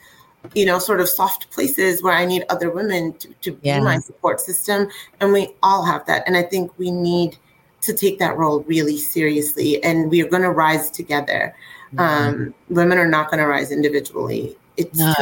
you 0.54 0.64
know, 0.64 0.78
sort 0.78 1.00
of 1.00 1.08
soft 1.08 1.50
places 1.50 2.02
where 2.02 2.14
I 2.14 2.24
need 2.24 2.44
other 2.48 2.70
women 2.70 3.14
to, 3.14 3.28
to 3.42 3.58
yeah. 3.62 3.78
be 3.78 3.84
my 3.84 3.98
support 3.98 4.40
system. 4.40 4.88
And 5.20 5.32
we 5.32 5.54
all 5.62 5.84
have 5.84 6.06
that. 6.06 6.24
And 6.26 6.36
I 6.36 6.42
think 6.42 6.76
we 6.78 6.90
need 6.90 7.36
to 7.82 7.92
take 7.92 8.18
that 8.18 8.36
role 8.36 8.60
really 8.60 8.98
seriously 8.98 9.82
and 9.82 10.10
we 10.10 10.22
are 10.22 10.28
going 10.28 10.42
to 10.42 10.50
rise 10.50 10.90
together. 10.90 11.54
Mm-hmm. 11.94 11.98
Um, 11.98 12.54
women 12.68 12.98
are 12.98 13.08
not 13.08 13.30
going 13.30 13.40
to 13.40 13.46
rise 13.46 13.72
individually 13.72 14.56
it's 14.80 14.98
no, 14.98 15.14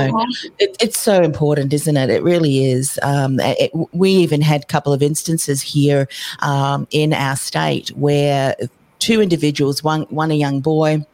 it, 0.59 0.77
it's 0.81 0.99
so 0.99 1.23
important, 1.23 1.73
isn't 1.73 1.97
it? 1.97 2.11
It 2.11 2.23
really 2.23 2.65
is. 2.65 2.99
Um, 3.03 3.41
it, 3.41 3.71
we 3.93 4.11
even 4.11 4.41
had 4.41 4.63
a 4.63 4.67
couple 4.67 4.93
of 4.93 5.03
instances 5.03 5.63
here 5.63 6.09
um, 6.41 6.87
in 6.91 7.13
our 7.13 7.37
state 7.37 7.89
where 7.91 8.57
two 8.99 9.21
individuals, 9.21 9.83
one 9.83 10.03
one 10.05 10.31
a 10.31 10.35
young 10.35 10.61
boy 10.61 11.05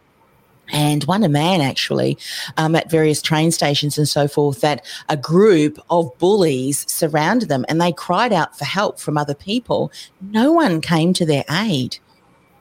and 0.73 1.05
one 1.05 1.23
a 1.23 1.29
man 1.29 1.61
actually 1.61 2.17
um, 2.57 2.75
at 2.75 2.91
various 2.91 3.21
train 3.21 3.51
stations 3.51 3.99
and 3.99 4.09
so 4.09 4.27
forth 4.27 4.61
that 4.61 4.85
a 5.09 5.17
group 5.17 5.79
of 5.91 6.17
bullies 6.19 6.91
surrounded 6.91 7.49
them 7.49 7.65
and 7.69 7.81
they 7.81 7.93
cried 7.93 8.33
out 8.33 8.57
for 8.57 8.65
help 8.65 8.99
from 8.99 9.19
other 9.19 9.35
people 9.35 9.93
no 10.23 10.53
one 10.53 10.81
came 10.81 11.13
to 11.13 11.27
their 11.27 11.45
aid 11.51 11.99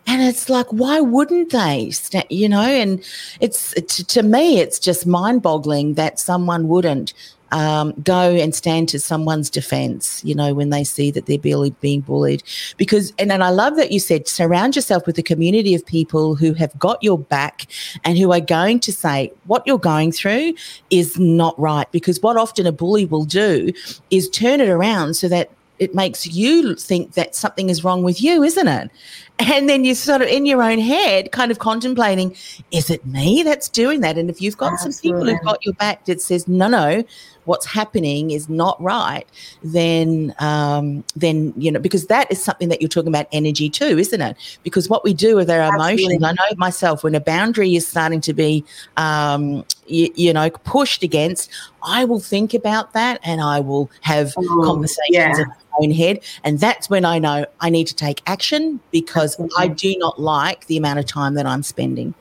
and 0.08 0.22
it's 0.22 0.50
like, 0.50 0.68
why 0.68 1.00
wouldn't 1.00 1.52
they? 1.52 1.92
You 2.30 2.50
know, 2.50 2.62
and 2.62 3.04
it's 3.40 3.74
to 3.74 4.24
me, 4.24 4.60
it's 4.60 4.80
just 4.80 5.06
mind 5.06 5.42
boggling 5.42 5.94
that 5.96 6.20
someone 6.20 6.68
wouldn't 6.68 7.14
um, 7.54 7.94
go 8.04 8.32
and 8.32 8.54
stand 8.54 8.90
to 8.90 9.00
someone's 9.00 9.50
defense, 9.50 10.24
you 10.26 10.34
know, 10.34 10.54
when 10.56 10.72
they 10.72 10.84
see 10.84 11.12
that 11.12 11.28
they're 11.28 11.38
being 11.38 12.02
bullied. 12.02 12.44
Because, 12.78 13.14
and, 13.20 13.32
and 13.32 13.44
I 13.44 13.50
love 13.52 13.76
that 13.76 13.92
you 13.92 14.00
said, 14.00 14.28
surround 14.28 14.76
yourself 14.76 15.06
with 15.06 15.18
a 15.20 15.24
community 15.24 15.76
of 15.76 15.86
people 15.86 16.36
who 16.36 16.54
have 16.54 16.78
got 16.80 17.02
your 17.04 17.20
back 17.20 17.68
and 18.04 18.18
who 18.18 18.34
are 18.34 18.42
going 18.42 18.80
to 18.82 18.92
say, 18.92 19.32
what 19.46 19.66
you're 19.68 19.78
going 19.78 20.12
through 20.12 20.56
is 20.90 21.20
not 21.20 21.58
right. 21.60 21.90
Because 21.92 22.20
what 22.22 22.38
often 22.38 22.66
a 22.66 22.72
bully 22.72 23.06
will 23.06 23.26
do 23.26 23.72
is 24.10 24.30
turn 24.30 24.60
it 24.60 24.70
around 24.70 25.14
so 25.14 25.30
that 25.30 25.52
it 25.80 25.96
makes 25.96 26.28
you 26.28 26.76
think 26.76 27.14
that 27.14 27.36
something 27.36 27.70
is 27.70 27.84
wrong 27.84 28.04
with 28.04 28.22
you, 28.22 28.44
isn't 28.44 28.68
it? 28.68 28.92
And 29.40 29.68
then 29.68 29.84
you're 29.84 29.96
sort 29.96 30.22
of 30.22 30.28
in 30.28 30.46
your 30.46 30.62
own 30.62 30.78
head, 30.78 31.32
kind 31.32 31.52
of 31.52 31.58
contemplating, 31.58 32.36
is 32.70 32.92
it 32.92 33.04
me 33.06 33.42
that's 33.42 33.68
doing 33.68 34.02
that? 34.02 34.18
And 34.18 34.30
if 34.30 34.42
you've 34.42 34.58
got 34.58 34.74
Absolutely. 34.74 34.94
some 34.94 35.02
people 35.02 35.26
who've 35.26 35.44
got 35.44 35.66
your 35.66 35.74
back 35.74 36.06
that 36.06 36.22
says, 36.22 36.48
no, 36.48 36.68
no, 36.68 37.04
what's 37.46 37.66
happening 37.66 38.30
is 38.30 38.48
not 38.48 38.82
right, 38.82 39.28
then, 39.64 40.36
um, 40.38 41.04
then 41.16 41.52
you 41.58 41.72
know, 41.72 41.80
because 41.80 42.06
that 42.08 42.32
is 42.32 42.42
something 42.42 42.70
that 42.70 42.80
you're 42.80 42.88
talking 42.88 43.10
about 43.10 43.28
energy 43.32 43.70
too, 43.70 43.98
isn't 43.98 44.22
it? 44.22 44.38
Because 44.62 44.88
what 44.88 45.04
we 45.04 45.16
do 45.16 45.36
with 45.36 45.50
our 45.50 45.62
Absolutely. 45.62 46.16
emotions, 46.16 46.24
I 46.24 46.32
know 46.32 46.56
myself, 46.58 47.04
when 47.04 47.16
a 47.16 47.20
boundary 47.20 47.76
is 47.76 47.88
starting 47.88 48.22
to 48.22 48.34
be, 48.34 48.64
um, 48.98 49.66
you, 49.88 50.14
you, 50.16 50.32
know, 50.32 50.52
pushed 50.52 51.02
against, 51.02 51.50
I 51.82 52.06
will 52.06 52.20
think 52.20 52.54
about 52.54 52.94
that 52.94 53.20
and 53.24 53.42
I 53.42 53.60
will 53.60 53.90
have 54.02 54.34
oh, 54.38 54.62
conversations. 54.64 55.40
Yeah 55.40 55.46
own 55.80 55.92
head. 55.92 56.20
And 56.44 56.60
that's 56.60 56.90
when 56.90 57.06
I 57.06 57.20
know 57.20 57.46
I 57.60 57.70
need 57.70 57.88
to 57.88 57.96
take 57.96 58.22
action 58.28 58.80
because 58.92 59.34
Absolutely. 59.34 59.58
I 59.58 59.68
do 59.68 59.98
not 59.98 60.20
like 60.20 60.68
the 60.68 60.78
amount 60.78 61.00
of 61.00 61.06
time 61.06 61.34
that 61.36 61.46
I'm 61.46 61.64
spending. 61.64 62.14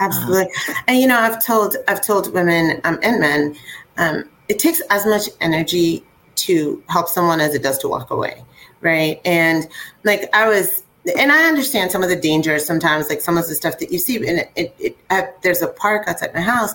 Absolutely. 0.00 0.52
Uh, 0.68 0.74
and 0.88 0.98
you 0.98 1.06
know, 1.06 1.18
I've 1.18 1.44
told 1.44 1.76
I've 1.88 2.04
told 2.04 2.32
women 2.32 2.80
um, 2.84 2.98
and 3.02 3.20
men, 3.20 3.56
um, 3.98 4.24
it 4.48 4.58
takes 4.58 4.80
as 4.90 5.06
much 5.06 5.28
energy 5.40 6.04
to 6.34 6.82
help 6.88 7.08
someone 7.08 7.40
as 7.40 7.54
it 7.54 7.62
does 7.62 7.78
to 7.78 7.88
walk 7.88 8.10
away. 8.10 8.44
Right. 8.80 9.20
And 9.24 9.68
like 10.04 10.28
I 10.34 10.48
was 10.48 10.82
and 11.18 11.32
I 11.32 11.44
understand 11.44 11.90
some 11.90 12.02
of 12.02 12.08
the 12.08 12.16
dangers 12.16 12.64
sometimes, 12.64 13.08
like 13.08 13.20
some 13.20 13.36
of 13.36 13.46
the 13.48 13.54
stuff 13.54 13.78
that 13.78 13.90
you 13.90 13.98
see. 13.98 14.16
And 14.16 14.38
it, 14.38 14.50
it, 14.56 14.74
it 14.78 14.96
at, 15.10 15.40
there's 15.42 15.62
a 15.62 15.68
park 15.68 16.06
outside 16.06 16.34
my 16.34 16.40
house, 16.40 16.74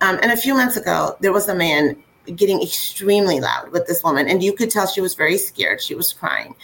um, 0.00 0.18
and 0.22 0.30
a 0.32 0.36
few 0.36 0.54
months 0.54 0.76
ago 0.76 1.16
there 1.20 1.32
was 1.32 1.48
a 1.48 1.54
man 1.54 1.96
getting 2.36 2.62
extremely 2.62 3.40
loud 3.40 3.72
with 3.72 3.86
this 3.86 4.02
woman, 4.02 4.28
and 4.28 4.42
you 4.42 4.52
could 4.52 4.70
tell 4.70 4.86
she 4.86 5.00
was 5.00 5.14
very 5.14 5.38
scared. 5.38 5.82
She 5.82 5.94
was 5.94 6.12
crying. 6.12 6.54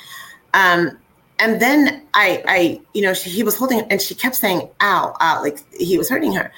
Um, 0.54 0.98
and 1.38 1.60
then 1.60 2.06
I, 2.14 2.42
I, 2.48 2.80
you 2.94 3.02
know, 3.02 3.14
she, 3.14 3.30
he 3.30 3.42
was 3.42 3.56
holding, 3.56 3.80
and 3.90 4.00
she 4.00 4.14
kept 4.14 4.36
saying, 4.36 4.68
"Ow, 4.80 5.16
ow!" 5.20 5.42
Like 5.42 5.58
he 5.72 5.98
was 5.98 6.08
hurting 6.08 6.32
her. 6.32 6.52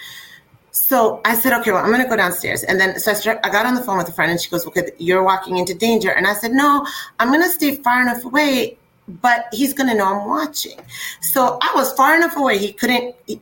So 0.72 1.20
I 1.24 1.34
said, 1.34 1.52
okay, 1.60 1.72
well, 1.72 1.82
I'm 1.82 1.90
going 1.90 2.02
to 2.02 2.08
go 2.08 2.16
downstairs. 2.16 2.62
And 2.62 2.80
then 2.80 2.98
so 2.98 3.10
I, 3.10 3.14
start, 3.14 3.40
I 3.42 3.50
got 3.50 3.66
on 3.66 3.74
the 3.74 3.82
phone 3.82 3.98
with 3.98 4.08
a 4.08 4.12
friend 4.12 4.30
and 4.30 4.40
she 4.40 4.48
goes, 4.48 4.66
okay, 4.66 4.90
you're 4.98 5.22
walking 5.22 5.56
into 5.56 5.74
danger. 5.74 6.10
And 6.10 6.26
I 6.26 6.34
said, 6.34 6.52
no, 6.52 6.86
I'm 7.18 7.28
going 7.28 7.42
to 7.42 7.48
stay 7.48 7.76
far 7.76 8.00
enough 8.02 8.24
away, 8.24 8.78
but 9.08 9.46
he's 9.52 9.72
going 9.72 9.88
to 9.88 9.94
know 9.94 10.06
I'm 10.06 10.28
watching. 10.28 10.78
So 11.20 11.58
I 11.60 11.72
was 11.74 11.92
far 11.94 12.14
enough 12.16 12.36
away. 12.36 12.58
He 12.58 12.72
couldn't, 12.72 13.14
he, 13.26 13.40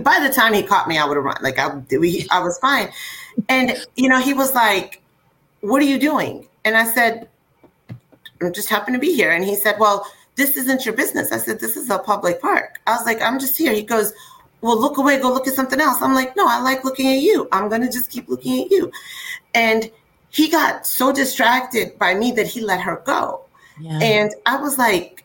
by 0.00 0.18
the 0.20 0.32
time 0.34 0.52
he 0.52 0.62
caught 0.62 0.88
me, 0.88 0.98
I 0.98 1.04
would 1.04 1.16
have 1.16 1.24
run. 1.24 1.36
Like 1.40 1.58
I, 1.58 1.76
we, 1.96 2.26
I 2.30 2.40
was 2.40 2.58
fine. 2.58 2.88
And, 3.48 3.76
you 3.96 4.08
know, 4.08 4.20
he 4.20 4.34
was 4.34 4.54
like, 4.54 5.02
what 5.60 5.80
are 5.82 5.86
you 5.86 5.98
doing? 5.98 6.46
And 6.64 6.76
I 6.76 6.84
said, 6.84 7.28
I'm 8.40 8.52
just 8.52 8.68
happen 8.68 8.92
to 8.94 8.98
be 8.98 9.14
here. 9.14 9.30
And 9.30 9.44
he 9.44 9.54
said, 9.54 9.76
well, 9.78 10.06
this 10.36 10.56
isn't 10.56 10.84
your 10.84 10.94
business. 10.94 11.32
I 11.32 11.38
said, 11.38 11.60
this 11.60 11.76
is 11.76 11.90
a 11.90 11.98
public 11.98 12.40
park. 12.40 12.80
I 12.86 12.92
was 12.92 13.06
like, 13.06 13.22
I'm 13.22 13.38
just 13.38 13.56
here. 13.56 13.72
He 13.72 13.82
goes, 13.82 14.12
well, 14.60 14.80
look 14.80 14.98
away, 14.98 15.20
go 15.20 15.32
look 15.32 15.46
at 15.46 15.54
something 15.54 15.80
else. 15.80 16.00
I'm 16.00 16.14
like, 16.14 16.36
no, 16.36 16.46
I 16.48 16.60
like 16.60 16.84
looking 16.84 17.08
at 17.08 17.20
you. 17.20 17.48
I'm 17.52 17.68
going 17.68 17.82
to 17.82 17.90
just 17.90 18.10
keep 18.10 18.28
looking 18.28 18.64
at 18.64 18.70
you. 18.70 18.90
And 19.54 19.90
he 20.30 20.50
got 20.50 20.86
so 20.86 21.12
distracted 21.12 21.98
by 21.98 22.14
me 22.14 22.32
that 22.32 22.46
he 22.46 22.60
let 22.60 22.80
her 22.80 23.02
go. 23.04 23.44
Yeah. 23.80 23.98
And 24.00 24.34
I 24.46 24.56
was 24.56 24.78
like, 24.78 25.24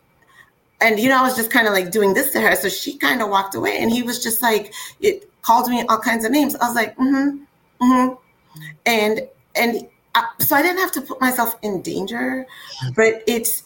and 0.80 0.98
you 0.98 1.08
know, 1.08 1.18
I 1.18 1.22
was 1.22 1.36
just 1.36 1.50
kind 1.50 1.66
of 1.66 1.72
like 1.72 1.90
doing 1.90 2.14
this 2.14 2.30
to 2.32 2.40
her. 2.40 2.54
So 2.54 2.68
she 2.68 2.96
kind 2.96 3.22
of 3.22 3.28
walked 3.28 3.54
away 3.54 3.78
and 3.78 3.90
he 3.90 4.02
was 4.02 4.22
just 4.22 4.42
like, 4.42 4.72
it 5.00 5.28
called 5.42 5.68
me 5.68 5.84
all 5.88 5.98
kinds 5.98 6.24
of 6.24 6.30
names. 6.30 6.54
I 6.56 6.66
was 6.66 6.76
like, 6.76 6.96
mm-hmm, 6.96 7.42
mm-hmm. 7.82 8.14
And, 8.86 9.28
and 9.54 9.88
I, 10.14 10.24
so 10.38 10.56
I 10.56 10.62
didn't 10.62 10.78
have 10.78 10.92
to 10.92 11.00
put 11.00 11.20
myself 11.20 11.56
in 11.62 11.82
danger, 11.82 12.46
but 12.94 13.22
it's 13.26 13.62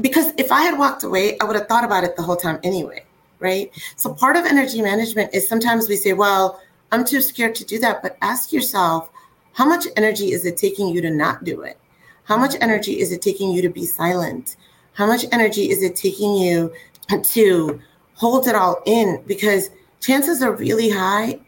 because 0.00 0.32
if 0.38 0.50
I 0.52 0.62
had 0.62 0.78
walked 0.78 1.02
away, 1.02 1.38
I 1.40 1.44
would 1.44 1.56
have 1.56 1.68
thought 1.68 1.84
about 1.84 2.04
it 2.04 2.16
the 2.16 2.22
whole 2.22 2.36
time 2.36 2.58
anyway 2.62 3.04
right? 3.40 3.72
So 3.96 4.14
part 4.14 4.36
of 4.36 4.44
energy 4.44 4.80
management 4.80 5.34
is 5.34 5.48
sometimes 5.48 5.88
we 5.88 5.96
say, 5.96 6.12
well, 6.12 6.60
I'm 6.92 7.04
too 7.04 7.20
scared 7.20 7.54
to 7.56 7.64
do 7.64 7.78
that. 7.80 8.02
But 8.02 8.16
ask 8.22 8.52
yourself, 8.52 9.10
how 9.52 9.66
much 9.66 9.86
energy 9.96 10.32
is 10.32 10.44
it 10.44 10.56
taking 10.56 10.88
you 10.88 11.00
to 11.02 11.10
not 11.10 11.42
do 11.42 11.62
it? 11.62 11.78
How 12.24 12.36
much 12.36 12.54
energy 12.60 13.00
is 13.00 13.10
it 13.10 13.22
taking 13.22 13.50
you 13.50 13.62
to 13.62 13.68
be 13.68 13.86
silent? 13.86 14.56
How 14.92 15.06
much 15.06 15.24
energy 15.32 15.70
is 15.70 15.82
it 15.82 15.96
taking 15.96 16.34
you 16.34 16.72
to 17.08 17.80
hold 18.14 18.46
it 18.46 18.54
all 18.54 18.82
in? 18.86 19.22
Because 19.26 19.70
chances 20.00 20.42
are 20.42 20.52
really 20.52 20.90
high 20.90 21.40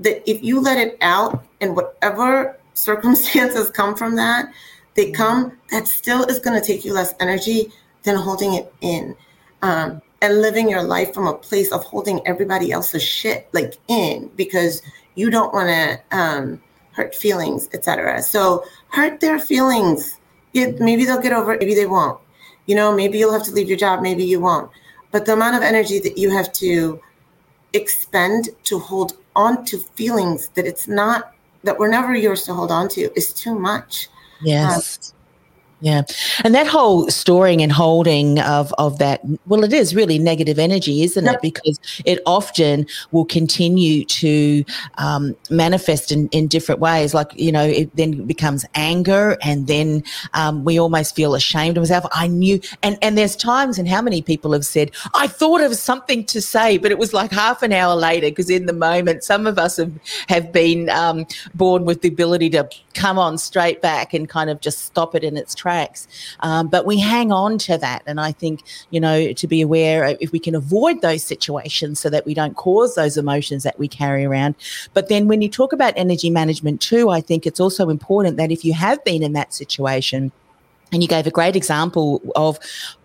that 0.00 0.28
if 0.28 0.42
you 0.42 0.60
let 0.60 0.78
it 0.78 0.96
out 1.00 1.44
and 1.60 1.76
whatever 1.76 2.56
circumstances 2.74 3.70
come 3.70 3.94
from 3.94 4.16
that, 4.16 4.52
they 4.94 5.10
come, 5.10 5.58
that 5.70 5.88
still 5.88 6.24
is 6.24 6.38
going 6.38 6.60
to 6.60 6.64
take 6.64 6.84
you 6.84 6.92
less 6.92 7.14
energy 7.20 7.72
than 8.04 8.16
holding 8.16 8.54
it 8.54 8.72
in. 8.80 9.16
Um, 9.62 10.02
and 10.24 10.40
living 10.40 10.70
your 10.70 10.82
life 10.82 11.12
from 11.12 11.26
a 11.26 11.34
place 11.34 11.70
of 11.70 11.84
holding 11.84 12.26
everybody 12.26 12.72
else's 12.72 13.02
shit 13.02 13.46
like 13.52 13.74
in 13.88 14.30
because 14.36 14.80
you 15.16 15.28
don't 15.28 15.52
want 15.52 15.68
to 15.68 16.16
um, 16.16 16.62
hurt 16.92 17.14
feelings, 17.14 17.68
etc. 17.74 18.22
So 18.22 18.64
hurt 18.88 19.20
their 19.20 19.38
feelings. 19.38 20.18
It, 20.54 20.80
maybe 20.80 21.04
they'll 21.04 21.20
get 21.20 21.34
over 21.34 21.52
it, 21.52 21.60
maybe 21.60 21.74
they 21.74 21.86
won't. 21.86 22.18
You 22.66 22.74
know, 22.74 22.94
maybe 22.94 23.18
you'll 23.18 23.32
have 23.32 23.42
to 23.44 23.52
leave 23.52 23.68
your 23.68 23.76
job, 23.76 24.00
maybe 24.00 24.24
you 24.24 24.40
won't. 24.40 24.70
But 25.10 25.26
the 25.26 25.34
amount 25.34 25.56
of 25.56 25.62
energy 25.62 25.98
that 25.98 26.16
you 26.16 26.30
have 26.30 26.52
to 26.54 27.00
expend 27.74 28.48
to 28.64 28.78
hold 28.78 29.18
on 29.36 29.64
to 29.66 29.78
feelings 29.78 30.48
that 30.54 30.66
it's 30.66 30.88
not 30.88 31.34
that 31.62 31.78
we're 31.78 31.88
never 31.90 32.14
yours 32.14 32.44
to 32.44 32.54
hold 32.54 32.70
on 32.70 32.88
to 32.90 33.10
is 33.16 33.32
too 33.32 33.58
much. 33.58 34.08
Yes. 34.42 35.12
Um, 35.12 35.18
yeah. 35.84 36.00
And 36.44 36.54
that 36.54 36.66
whole 36.66 37.10
storing 37.10 37.60
and 37.60 37.70
holding 37.70 38.40
of, 38.40 38.72
of 38.78 38.98
that, 39.00 39.20
well, 39.44 39.64
it 39.64 39.72
is 39.74 39.94
really 39.94 40.18
negative 40.18 40.58
energy, 40.58 41.02
isn't 41.02 41.26
yep. 41.26 41.34
it? 41.34 41.42
Because 41.42 41.78
it 42.06 42.20
often 42.24 42.86
will 43.12 43.26
continue 43.26 44.06
to 44.06 44.64
um, 44.96 45.36
manifest 45.50 46.10
in, 46.10 46.28
in 46.28 46.46
different 46.46 46.80
ways. 46.80 47.12
Like, 47.12 47.30
you 47.34 47.52
know, 47.52 47.66
it 47.66 47.94
then 47.96 48.24
becomes 48.24 48.64
anger 48.74 49.36
and 49.42 49.66
then 49.66 50.02
um, 50.32 50.64
we 50.64 50.80
almost 50.80 51.14
feel 51.14 51.34
ashamed 51.34 51.76
of 51.76 51.82
ourselves. 51.82 52.06
I 52.14 52.28
knew, 52.28 52.62
and, 52.82 52.96
and 53.02 53.18
there's 53.18 53.36
times 53.36 53.78
and 53.78 53.86
how 53.86 54.00
many 54.00 54.22
people 54.22 54.54
have 54.54 54.64
said, 54.64 54.90
I 55.14 55.26
thought 55.26 55.60
of 55.60 55.74
something 55.74 56.24
to 56.24 56.40
say, 56.40 56.78
but 56.78 56.92
it 56.92 56.98
was 56.98 57.12
like 57.12 57.30
half 57.30 57.62
an 57.62 57.74
hour 57.74 57.94
later 57.94 58.30
because 58.30 58.48
in 58.48 58.64
the 58.64 58.72
moment, 58.72 59.22
some 59.22 59.46
of 59.46 59.58
us 59.58 59.76
have, 59.76 59.92
have 60.28 60.50
been 60.50 60.88
um, 60.88 61.26
born 61.54 61.84
with 61.84 62.00
the 62.00 62.08
ability 62.08 62.48
to 62.50 62.66
come 62.94 63.18
on 63.18 63.36
straight 63.36 63.82
back 63.82 64.14
and 64.14 64.30
kind 64.30 64.48
of 64.48 64.62
just 64.62 64.86
stop 64.86 65.14
it 65.14 65.22
in 65.22 65.36
its 65.36 65.54
tracks 65.54 65.73
tracks. 65.74 66.06
Um, 66.40 66.68
but 66.68 66.86
we 66.86 66.98
hang 66.98 67.32
on 67.32 67.58
to 67.58 67.78
that. 67.78 68.02
And 68.06 68.20
I 68.20 68.32
think, 68.32 68.62
you 68.90 69.00
know, 69.00 69.32
to 69.32 69.46
be 69.46 69.60
aware 69.60 70.16
if 70.20 70.32
we 70.32 70.38
can 70.38 70.54
avoid 70.54 71.02
those 71.02 71.24
situations 71.24 72.00
so 72.00 72.10
that 72.10 72.26
we 72.26 72.34
don't 72.34 72.54
cause 72.54 72.94
those 72.94 73.16
emotions 73.16 73.62
that 73.64 73.78
we 73.78 73.88
carry 73.88 74.24
around. 74.24 74.54
But 74.92 75.08
then 75.08 75.26
when 75.28 75.42
you 75.42 75.48
talk 75.48 75.72
about 75.72 75.92
energy 75.96 76.30
management 76.30 76.80
too, 76.80 77.10
I 77.10 77.20
think 77.20 77.46
it's 77.46 77.60
also 77.60 77.88
important 77.88 78.36
that 78.36 78.52
if 78.52 78.64
you 78.64 78.72
have 78.74 79.02
been 79.04 79.22
in 79.22 79.32
that 79.32 79.52
situation, 79.52 80.30
and 80.94 81.02
you 81.02 81.08
gave 81.08 81.26
a 81.26 81.30
great 81.30 81.56
example 81.56 82.22
of 82.36 82.56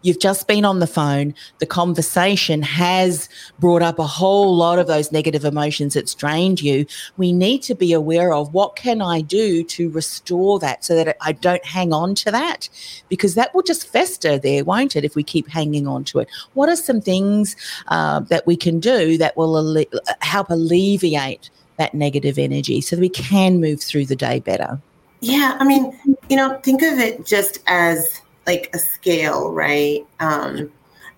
you've 0.04 0.20
just 0.20 0.48
been 0.48 0.64
on 0.64 0.78
the 0.78 0.86
phone. 0.86 1.34
The 1.58 1.66
conversation 1.66 2.62
has 2.62 3.28
brought 3.58 3.82
up 3.82 3.98
a 3.98 4.06
whole 4.06 4.56
lot 4.56 4.78
of 4.78 4.86
those 4.86 5.12
negative 5.12 5.44
emotions 5.44 5.96
that's 5.96 6.14
drained 6.14 6.62
you. 6.62 6.86
We 7.18 7.34
need 7.34 7.64
to 7.64 7.74
be 7.74 7.92
aware 7.92 8.32
of 8.32 8.54
what 8.54 8.76
can 8.76 9.02
I 9.02 9.22
do 9.22 9.64
to 9.64 9.90
restore 9.90 10.60
that 10.60 10.86
so 10.86 10.96
that 11.04 11.18
I 11.20 11.32
don't 11.32 11.66
hang 11.66 11.92
on 11.92 12.14
to 12.16 12.32
that 12.32 12.70
because 13.10 13.34
that 13.34 13.56
will 13.56 13.64
just 13.64 13.88
fester 13.88 14.38
there, 14.38 14.64
won't 14.64 14.96
it, 14.96 15.04
if 15.04 15.16
we 15.16 15.24
keep 15.24 15.48
hanging 15.48 15.88
on 15.88 16.04
to 16.06 16.20
it? 16.20 16.30
What 16.54 16.70
are 16.70 16.76
some 16.76 17.02
things 17.02 17.56
uh, 17.88 18.20
that 18.20 18.46
we 18.46 18.56
can 18.56 18.80
do 18.80 19.18
that 19.18 19.36
will 19.36 19.58
alle- 19.58 20.02
help 20.22 20.52
alleviate 20.52 21.50
that 21.78 21.96
negative 21.96 22.38
energy 22.38 22.82
so 22.82 22.96
that 22.96 23.02
we 23.02 23.10
can 23.10 23.60
move 23.60 23.82
through 23.82 24.06
the 24.06 24.16
day 24.16 24.40
better? 24.40 24.80
Yeah, 25.22 25.58
I 25.60 25.66
mean, 25.66 26.18
you 26.30 26.38
know, 26.38 26.60
think 26.60 26.82
of 26.82 27.00
it 27.00 27.26
just 27.26 27.60
as 27.68 28.22
like 28.46 28.70
a 28.74 28.80
scale, 28.80 29.52
right? 29.52 30.06
Um, 30.20 30.72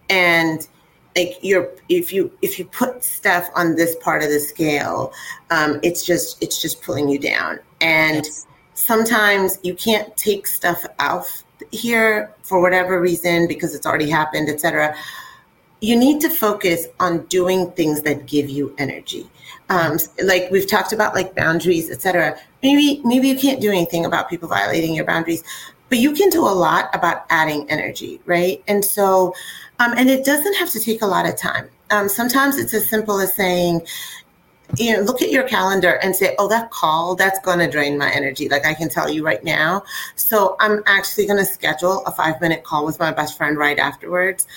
and 0.10 0.68
like 1.16 1.38
you're 1.42 1.70
if 1.90 2.14
you 2.14 2.32
if 2.42 2.58
you 2.58 2.66
put 2.66 3.04
stuff 3.04 3.50
on 3.56 3.76
this 3.76 3.96
part 3.98 4.24
of 4.24 4.30
the 4.30 4.40
scale, 4.40 5.14
um, 5.50 5.80
it's 5.84 6.06
just 6.06 6.42
it's 6.42 6.62
just 6.62 6.82
pulling 6.82 7.10
you 7.10 7.20
down. 7.20 7.60
And 7.82 8.26
yes. 8.26 8.46
sometimes 8.74 9.60
you 9.64 9.76
can't 9.76 10.16
take 10.18 10.48
stuff 10.48 10.86
out 11.00 11.26
here 11.72 12.34
for 12.44 12.62
whatever 12.62 13.00
reason 13.00 13.48
because 13.48 13.76
it's 13.76 13.86
already 13.86 14.10
happened, 14.10 14.50
etc. 14.50 14.96
You 15.82 15.98
need 15.98 16.22
to 16.22 16.30
focus 16.30 16.88
on 17.00 17.26
doing 17.26 17.72
things 17.72 18.02
that 18.04 18.26
give 18.26 18.50
you 18.50 18.74
energy. 18.78 19.30
Um, 19.70 19.98
like 20.24 20.50
we've 20.52 20.70
talked 20.70 20.94
about, 20.94 21.14
like 21.14 21.36
boundaries, 21.36 21.92
etc 21.92 22.40
maybe 22.64 23.02
maybe 23.04 23.28
you 23.28 23.38
can't 23.38 23.62
do 23.62 23.70
anything 23.70 24.06
about 24.06 24.30
people 24.30 24.48
violating 24.48 24.94
your 24.94 25.06
boundaries 25.06 25.44
but 25.90 25.98
you 25.98 26.14
can 26.14 26.30
do 26.30 26.42
a 26.42 26.50
lot 26.50 26.90
about 26.94 27.26
adding 27.30 27.70
energy 27.70 28.22
right? 28.26 28.64
And 28.68 28.84
so 28.84 29.34
um, 29.80 29.94
and 29.98 30.10
it 30.10 30.24
doesn't 30.26 30.56
have 30.56 30.70
to 30.72 30.80
take 30.80 31.02
a 31.02 31.08
lot 31.08 31.28
of 31.28 31.36
time. 31.36 31.68
Um, 31.90 32.08
sometimes 32.08 32.58
it's 32.58 32.74
as 32.74 32.88
simple 32.88 33.20
as 33.20 33.36
saying 33.36 33.82
you 34.78 34.96
know 34.96 35.02
look 35.02 35.22
at 35.22 35.32
your 35.32 35.44
calendar 35.44 36.00
and 36.02 36.16
say 36.16 36.34
oh 36.40 36.48
that 36.48 36.72
call 36.72 37.16
that's 37.16 37.40
going 37.40 37.60
to 37.60 37.70
drain 37.70 37.98
my 37.98 38.10
energy 38.10 38.48
like 38.48 38.66
i 38.66 38.74
can 38.74 38.88
tell 38.88 39.10
you 39.10 39.24
right 39.26 39.44
now. 39.44 39.84
So 40.16 40.56
i'm 40.60 40.82
actually 40.86 41.26
going 41.26 41.40
to 41.40 41.52
schedule 41.52 42.06
a 42.06 42.12
five 42.12 42.40
minute 42.40 42.64
call 42.64 42.86
with 42.86 43.00
my 43.00 43.12
best 43.12 43.38
friend 43.38 43.58
right 43.58 43.80
afterwards 43.80 44.48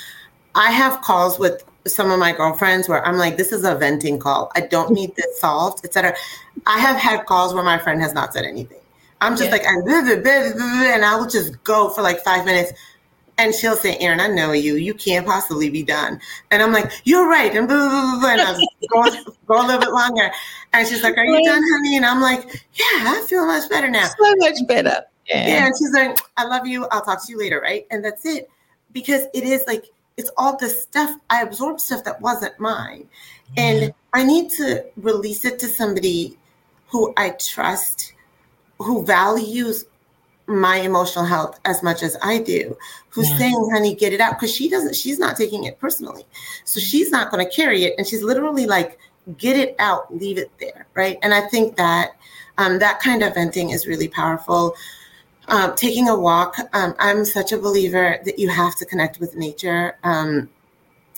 i 0.54 0.70
have 0.70 1.00
calls 1.02 1.38
with 1.38 1.64
some 1.86 2.10
of 2.10 2.18
my 2.18 2.32
girlfriends 2.32 2.88
where 2.88 3.04
I'm 3.06 3.16
like, 3.16 3.36
this 3.36 3.52
is 3.52 3.64
a 3.64 3.74
venting 3.74 4.18
call. 4.18 4.50
I 4.54 4.62
don't 4.62 4.90
need 4.92 5.14
this 5.16 5.38
solved, 5.38 5.84
etc. 5.84 6.14
I 6.66 6.78
have 6.78 6.96
had 6.96 7.26
calls 7.26 7.54
where 7.54 7.64
my 7.64 7.78
friend 7.78 8.00
has 8.00 8.14
not 8.14 8.32
said 8.32 8.44
anything. 8.44 8.80
I'm 9.20 9.36
just 9.36 9.50
yeah. 9.50 9.56
like, 9.56 9.64
and 9.64 11.04
I 11.04 11.16
will 11.16 11.28
just 11.28 11.62
go 11.64 11.90
for 11.90 12.02
like 12.02 12.20
five 12.20 12.44
minutes. 12.44 12.72
And 13.36 13.52
she'll 13.52 13.74
say, 13.74 13.98
Arin, 13.98 14.20
I 14.20 14.28
know 14.28 14.52
you. 14.52 14.76
You 14.76 14.94
can't 14.94 15.26
possibly 15.26 15.68
be 15.68 15.82
done. 15.82 16.20
And 16.52 16.62
I'm 16.62 16.72
like, 16.72 16.92
you're 17.02 17.28
right. 17.28 17.54
And, 17.54 17.66
blah, 17.66 17.76
blah, 17.76 18.20
blah, 18.20 18.30
and 18.30 18.40
I 18.40 18.54
go, 18.92 19.32
go 19.48 19.60
a 19.60 19.66
little 19.66 19.80
bit 19.80 19.90
longer. 19.90 20.30
And 20.72 20.86
she's 20.86 21.02
like, 21.02 21.18
are 21.18 21.24
you 21.24 21.44
done, 21.44 21.60
honey? 21.74 21.96
And 21.96 22.06
I'm 22.06 22.20
like, 22.20 22.44
yeah, 22.74 23.10
I 23.10 23.24
feel 23.26 23.44
much 23.44 23.68
better 23.68 23.90
now. 23.90 24.06
So 24.06 24.34
much 24.36 24.58
better. 24.68 25.02
Yeah. 25.26 25.48
yeah. 25.48 25.66
And 25.66 25.74
she's 25.76 25.92
like, 25.92 26.16
I 26.36 26.44
love 26.44 26.64
you. 26.66 26.86
I'll 26.92 27.04
talk 27.04 27.26
to 27.26 27.32
you 27.32 27.38
later. 27.38 27.60
Right. 27.60 27.86
And 27.90 28.04
that's 28.04 28.24
it. 28.24 28.48
Because 28.92 29.24
it 29.34 29.42
is 29.42 29.64
like, 29.66 29.86
it's 30.16 30.30
all 30.36 30.56
this 30.56 30.82
stuff. 30.82 31.16
I 31.30 31.42
absorbed 31.42 31.80
stuff 31.80 32.04
that 32.04 32.20
wasn't 32.20 32.58
mine. 32.60 33.08
And 33.56 33.92
I 34.12 34.24
need 34.24 34.50
to 34.52 34.84
release 34.96 35.44
it 35.44 35.58
to 35.60 35.68
somebody 35.68 36.36
who 36.88 37.12
I 37.16 37.30
trust, 37.30 38.14
who 38.78 39.04
values 39.04 39.86
my 40.46 40.76
emotional 40.76 41.24
health 41.24 41.58
as 41.64 41.82
much 41.82 42.02
as 42.02 42.16
I 42.22 42.38
do, 42.38 42.76
who's 43.08 43.30
yeah. 43.30 43.38
saying, 43.38 43.70
honey, 43.72 43.94
get 43.94 44.12
it 44.12 44.20
out. 44.20 44.38
Cause 44.38 44.52
she 44.54 44.68
doesn't, 44.68 44.94
she's 44.94 45.18
not 45.18 45.36
taking 45.36 45.64
it 45.64 45.78
personally. 45.78 46.24
So 46.64 46.80
she's 46.80 47.10
not 47.10 47.30
going 47.30 47.44
to 47.44 47.50
carry 47.50 47.84
it. 47.84 47.94
And 47.96 48.06
she's 48.06 48.22
literally 48.22 48.66
like, 48.66 48.98
get 49.38 49.56
it 49.56 49.74
out, 49.78 50.14
leave 50.14 50.38
it 50.38 50.50
there. 50.60 50.86
Right. 50.94 51.18
And 51.22 51.32
I 51.32 51.42
think 51.48 51.76
that 51.76 52.12
um, 52.58 52.78
that 52.78 53.00
kind 53.00 53.22
of 53.22 53.34
venting 53.34 53.70
is 53.70 53.86
really 53.86 54.08
powerful. 54.08 54.74
Um, 55.48 55.74
taking 55.76 56.08
a 56.08 56.18
walk, 56.18 56.56
um, 56.72 56.94
I'm 56.98 57.24
such 57.24 57.52
a 57.52 57.58
believer 57.58 58.18
that 58.24 58.38
you 58.38 58.48
have 58.48 58.76
to 58.76 58.86
connect 58.86 59.20
with 59.20 59.36
nature. 59.36 59.96
Um, 60.02 60.48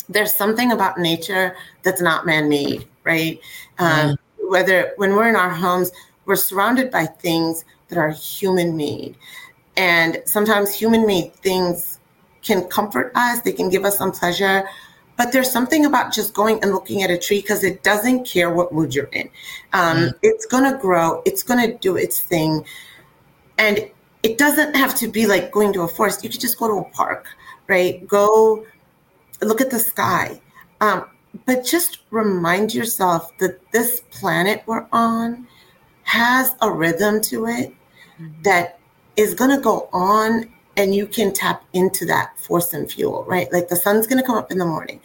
there's 0.09 0.35
something 0.35 0.73
about 0.73 0.99
nature 0.99 1.57
that's 1.83 2.01
not 2.01 2.27
man 2.27 2.49
made, 2.49 2.87
right? 3.05 3.41
Mm. 3.79 4.17
Whether 4.49 4.93
when 4.97 5.15
we're 5.15 5.29
in 5.29 5.37
our 5.37 5.51
homes, 5.51 5.93
we're 6.25 6.37
surrounded 6.37 6.91
by 6.91 7.07
things 7.07 7.65
that 7.89 7.99
are 7.99 8.11
human 8.11 8.77
made. 8.77 9.17
And 9.77 10.23
sometimes 10.25 10.75
human 10.75 11.07
made 11.07 11.35
things 11.35 11.99
can 12.43 12.65
comfort 12.69 13.12
us, 13.15 13.41
they 13.41 13.53
can 13.53 13.69
give 13.69 13.85
us 13.85 13.99
some 13.99 14.12
pleasure. 14.12 14.69
But 15.17 15.33
there's 15.33 15.51
something 15.51 15.87
about 15.87 16.12
just 16.12 16.35
going 16.35 16.62
and 16.62 16.73
looking 16.73 17.03
at 17.03 17.11
a 17.11 17.17
tree 17.17 17.41
because 17.41 17.65
it 17.65 17.83
doesn't 17.83 18.27
care 18.27 18.51
what 18.51 18.73
mood 18.73 18.95
you're 18.95 19.07
in. 19.07 19.31
Um, 19.73 19.97
mm. 19.97 20.15
It's 20.23 20.47
going 20.47 20.71
to 20.71 20.79
grow, 20.79 21.23
it's 21.25 21.43
going 21.43 21.71
to 21.71 21.77
do 21.79 21.97
its 21.97 22.21
thing. 22.21 22.67
And 23.59 23.91
it 24.27 24.39
doesn't 24.39 24.75
have 24.75 24.93
to 24.97 25.07
be 25.07 25.25
like 25.25 25.53
going 25.53 25.73
to 25.73 25.83
a 25.83 25.89
forest. 25.89 26.25
You 26.25 26.31
could 26.31 26.41
just 26.41 26.59
go 26.59 26.67
to 26.67 26.85
a 26.85 26.91
park, 26.91 27.29
right? 27.69 28.05
Go 28.09 28.67
look 29.41 29.61
at 29.61 29.71
the 29.71 29.79
sky. 29.79 30.41
Um, 30.81 31.05
but 31.45 31.65
just 31.65 32.01
remind 32.11 32.75
yourself 32.75 33.31
that 33.39 33.61
this 33.71 34.01
planet 34.11 34.65
we're 34.67 34.89
on 34.91 35.47
has 36.03 36.57
a 36.61 36.69
rhythm 36.69 37.21
to 37.21 37.47
it 37.47 37.73
mm-hmm. 38.21 38.43
that 38.43 38.81
is 39.15 39.33
going 39.33 39.51
to 39.51 39.62
go 39.62 39.89
on 39.93 40.53
and 40.77 40.93
you 40.93 41.07
can 41.07 41.33
tap 41.33 41.62
into 41.73 42.05
that 42.07 42.37
force 42.39 42.73
and 42.73 42.91
fuel 42.91 43.25
right 43.29 43.53
like 43.53 43.69
the 43.69 43.77
sun's 43.77 44.07
going 44.07 44.21
to 44.21 44.27
come 44.27 44.37
up 44.37 44.51
in 44.51 44.59
the 44.59 44.65
morning 44.65 45.01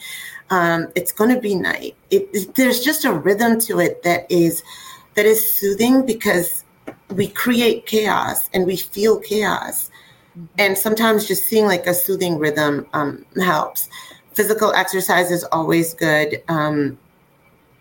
um, 0.50 0.92
it's 0.96 1.12
going 1.12 1.34
to 1.34 1.42
be 1.42 1.56
night 1.56 1.96
it, 2.12 2.30
it, 2.34 2.56
there's 2.56 2.82
just 2.82 3.04
a 3.04 3.12
rhythm 3.12 3.60
to 3.60 3.80
it 3.80 4.04
that 4.04 4.30
is 4.30 4.64
that 5.16 5.26
is 5.26 5.60
soothing 5.60 6.06
because 6.06 6.64
we 7.12 7.28
create 7.28 7.86
chaos 7.86 8.50
and 8.54 8.66
we 8.66 8.76
feel 8.76 9.20
chaos 9.20 9.90
mm-hmm. 10.38 10.46
and 10.58 10.78
sometimes 10.78 11.28
just 11.28 11.44
seeing 11.44 11.66
like 11.66 11.88
a 11.88 11.94
soothing 11.94 12.38
rhythm 12.38 12.86
um, 12.94 13.26
helps 13.42 13.90
physical 14.34 14.74
exercise 14.74 15.32
is 15.32 15.44
always 15.46 15.94
good 15.94 16.42
um, 16.48 16.98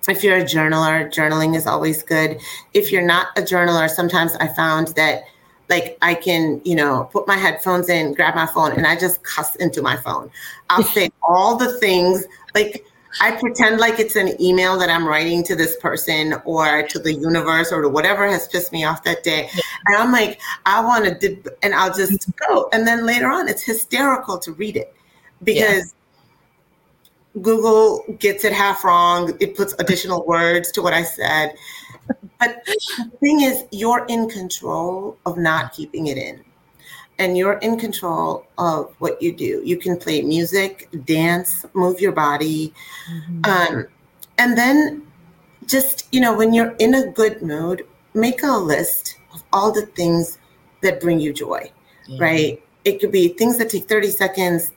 if 0.09 0.25
you're 0.25 0.38
a 0.38 0.43
journaler, 0.45 1.09
journaling 1.12 1.55
is 1.55 1.66
always 1.66 2.03
good. 2.03 2.40
If 2.73 2.90
you're 2.90 3.03
not 3.05 3.29
a 3.37 3.43
journaler, 3.43 3.88
sometimes 3.88 4.35
I 4.37 4.49
found 4.49 4.88
that 4.88 5.25
like 5.69 5.97
I 6.03 6.14
can, 6.14 6.61
you 6.64 6.75
know, 6.75 7.09
put 7.12 7.29
my 7.29 7.37
headphones 7.37 7.88
in, 7.88 8.12
grab 8.14 8.35
my 8.35 8.47
phone, 8.47 8.73
and 8.73 8.87
I 8.87 8.99
just 8.99 9.23
cuss 9.23 9.55
into 9.57 9.83
my 9.83 9.97
phone. 9.97 10.31
I'll 10.69 10.83
say 10.97 11.11
all 11.23 11.57
the 11.57 11.79
things 11.79 12.25
like 12.55 12.85
I 13.20 13.33
pretend 13.33 13.81
like 13.81 13.99
it's 13.99 14.16
an 14.16 14.40
email 14.40 14.79
that 14.79 14.88
I'm 14.88 15.07
writing 15.07 15.42
to 15.44 15.57
this 15.57 15.77
person 15.79 16.35
or 16.44 16.87
to 16.87 16.99
the 16.99 17.12
universe 17.12 17.73
or 17.73 17.83
to 17.83 17.88
whatever 17.88 18.29
has 18.29 18.46
pissed 18.49 18.73
me 18.73 18.85
off 18.85 19.03
that 19.05 19.25
day. 19.25 19.49
And 19.87 19.96
I'm 19.96 20.12
like, 20.12 20.40
I 20.66 20.81
want 20.85 21.20
to, 21.20 21.55
and 21.62 21.75
I'll 21.75 21.94
just 21.94 22.12
mm-hmm. 22.12 22.55
go. 22.55 22.68
And 22.73 22.87
then 22.87 23.07
later 23.07 23.29
on, 23.29 23.49
it's 23.49 23.62
hysterical 23.62 24.38
to 24.38 24.53
read 24.53 24.77
it 24.77 24.94
because 25.42 25.94
Google 27.40 28.05
gets 28.18 28.44
it 28.44 28.53
half 28.53 28.85
wrong. 28.85 29.37
It 29.40 29.57
puts 29.57 29.75
additional 29.79 30.25
words 30.27 30.70
to 30.73 30.83
what 30.83 30.92
I 30.92 31.03
said. 31.03 31.55
But 32.38 32.64
the 32.64 33.11
thing 33.20 33.42
is, 33.42 33.64
you're 33.70 34.07
in 34.09 34.29
control 34.29 35.16
of 35.27 35.37
not 35.37 35.73
keeping 35.73 36.07
it 36.07 36.16
in. 36.16 36.44
And 37.20 37.37
you're 37.37 37.59
in 37.59 37.78
control 37.78 38.46
of 38.59 38.92
what 38.98 39.20
you 39.22 39.30
do. 39.30 39.62
You 39.64 39.76
can 39.76 39.96
play 39.96 40.22
music, 40.22 40.88
dance, 41.04 41.64
move 41.74 42.00
your 42.00 42.12
body. 42.12 42.72
Mm-hmm. 43.12 43.44
Um, 43.44 43.87
and 44.38 44.56
then 44.56 45.06
just, 45.66 46.09
you 46.12 46.20
know, 46.20 46.37
when 46.37 46.52
you're 46.52 46.74
in 46.78 46.94
a 46.94 47.06
good 47.12 47.42
mood, 47.42 47.87
make 48.14 48.42
a 48.42 48.56
list 48.56 49.16
of 49.35 49.44
all 49.52 49.70
the 49.70 49.87
things 49.87 50.38
that 50.80 51.00
bring 51.00 51.20
you 51.20 51.33
joy, 51.33 51.70
mm-hmm. 52.09 52.20
right? 52.20 52.62
It 52.85 53.00
could 53.00 53.12
be 53.12 53.28
things 53.28 53.59
that 53.59 53.70
take 53.70 53.87
30 53.87 54.11
seconds, 54.11 54.72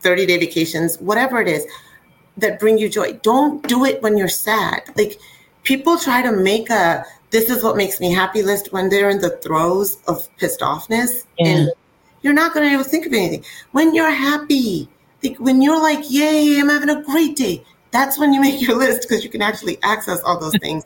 30 0.00 0.26
day 0.26 0.38
vacations, 0.38 0.96
whatever 0.98 1.40
it 1.40 1.48
is 1.48 1.66
that 2.38 2.58
bring 2.58 2.78
you 2.78 2.88
joy. 2.88 3.12
Don't 3.22 3.66
do 3.68 3.84
it 3.84 4.02
when 4.02 4.16
you're 4.16 4.28
sad. 4.28 4.82
Like 4.96 5.18
people 5.64 5.98
try 5.98 6.22
to 6.22 6.32
make 6.32 6.70
a 6.70 7.04
this 7.30 7.50
is 7.50 7.62
what 7.62 7.76
makes 7.76 8.00
me 8.00 8.12
happy 8.12 8.42
list 8.42 8.72
when 8.72 8.88
they're 8.88 9.10
in 9.10 9.20
the 9.20 9.30
throes 9.38 9.98
of 10.06 10.28
pissed 10.38 10.60
offness 10.60 11.24
and 11.38 11.70
you're 12.22 12.32
not 12.32 12.54
going 12.54 12.64
to 12.64 12.70
be 12.70 12.74
able 12.74 12.84
to 12.84 12.90
think 12.90 13.06
of 13.06 13.12
anything. 13.12 13.44
When 13.72 13.94
you're 13.94 14.10
happy, 14.10 14.88
like 15.22 15.36
when 15.38 15.60
you're 15.60 15.80
like, 15.80 16.04
yay, 16.08 16.58
I'm 16.58 16.68
having 16.68 16.90
a 16.90 17.02
great 17.02 17.36
day, 17.36 17.64
that's 17.90 18.18
when 18.18 18.32
you 18.32 18.40
make 18.48 18.60
your 18.60 18.76
list 18.76 19.08
because 19.08 19.22
you 19.22 19.30
can 19.30 19.42
actually 19.42 19.78
access 19.82 20.20
all 20.22 20.38
those 20.38 20.56
things. 20.62 20.84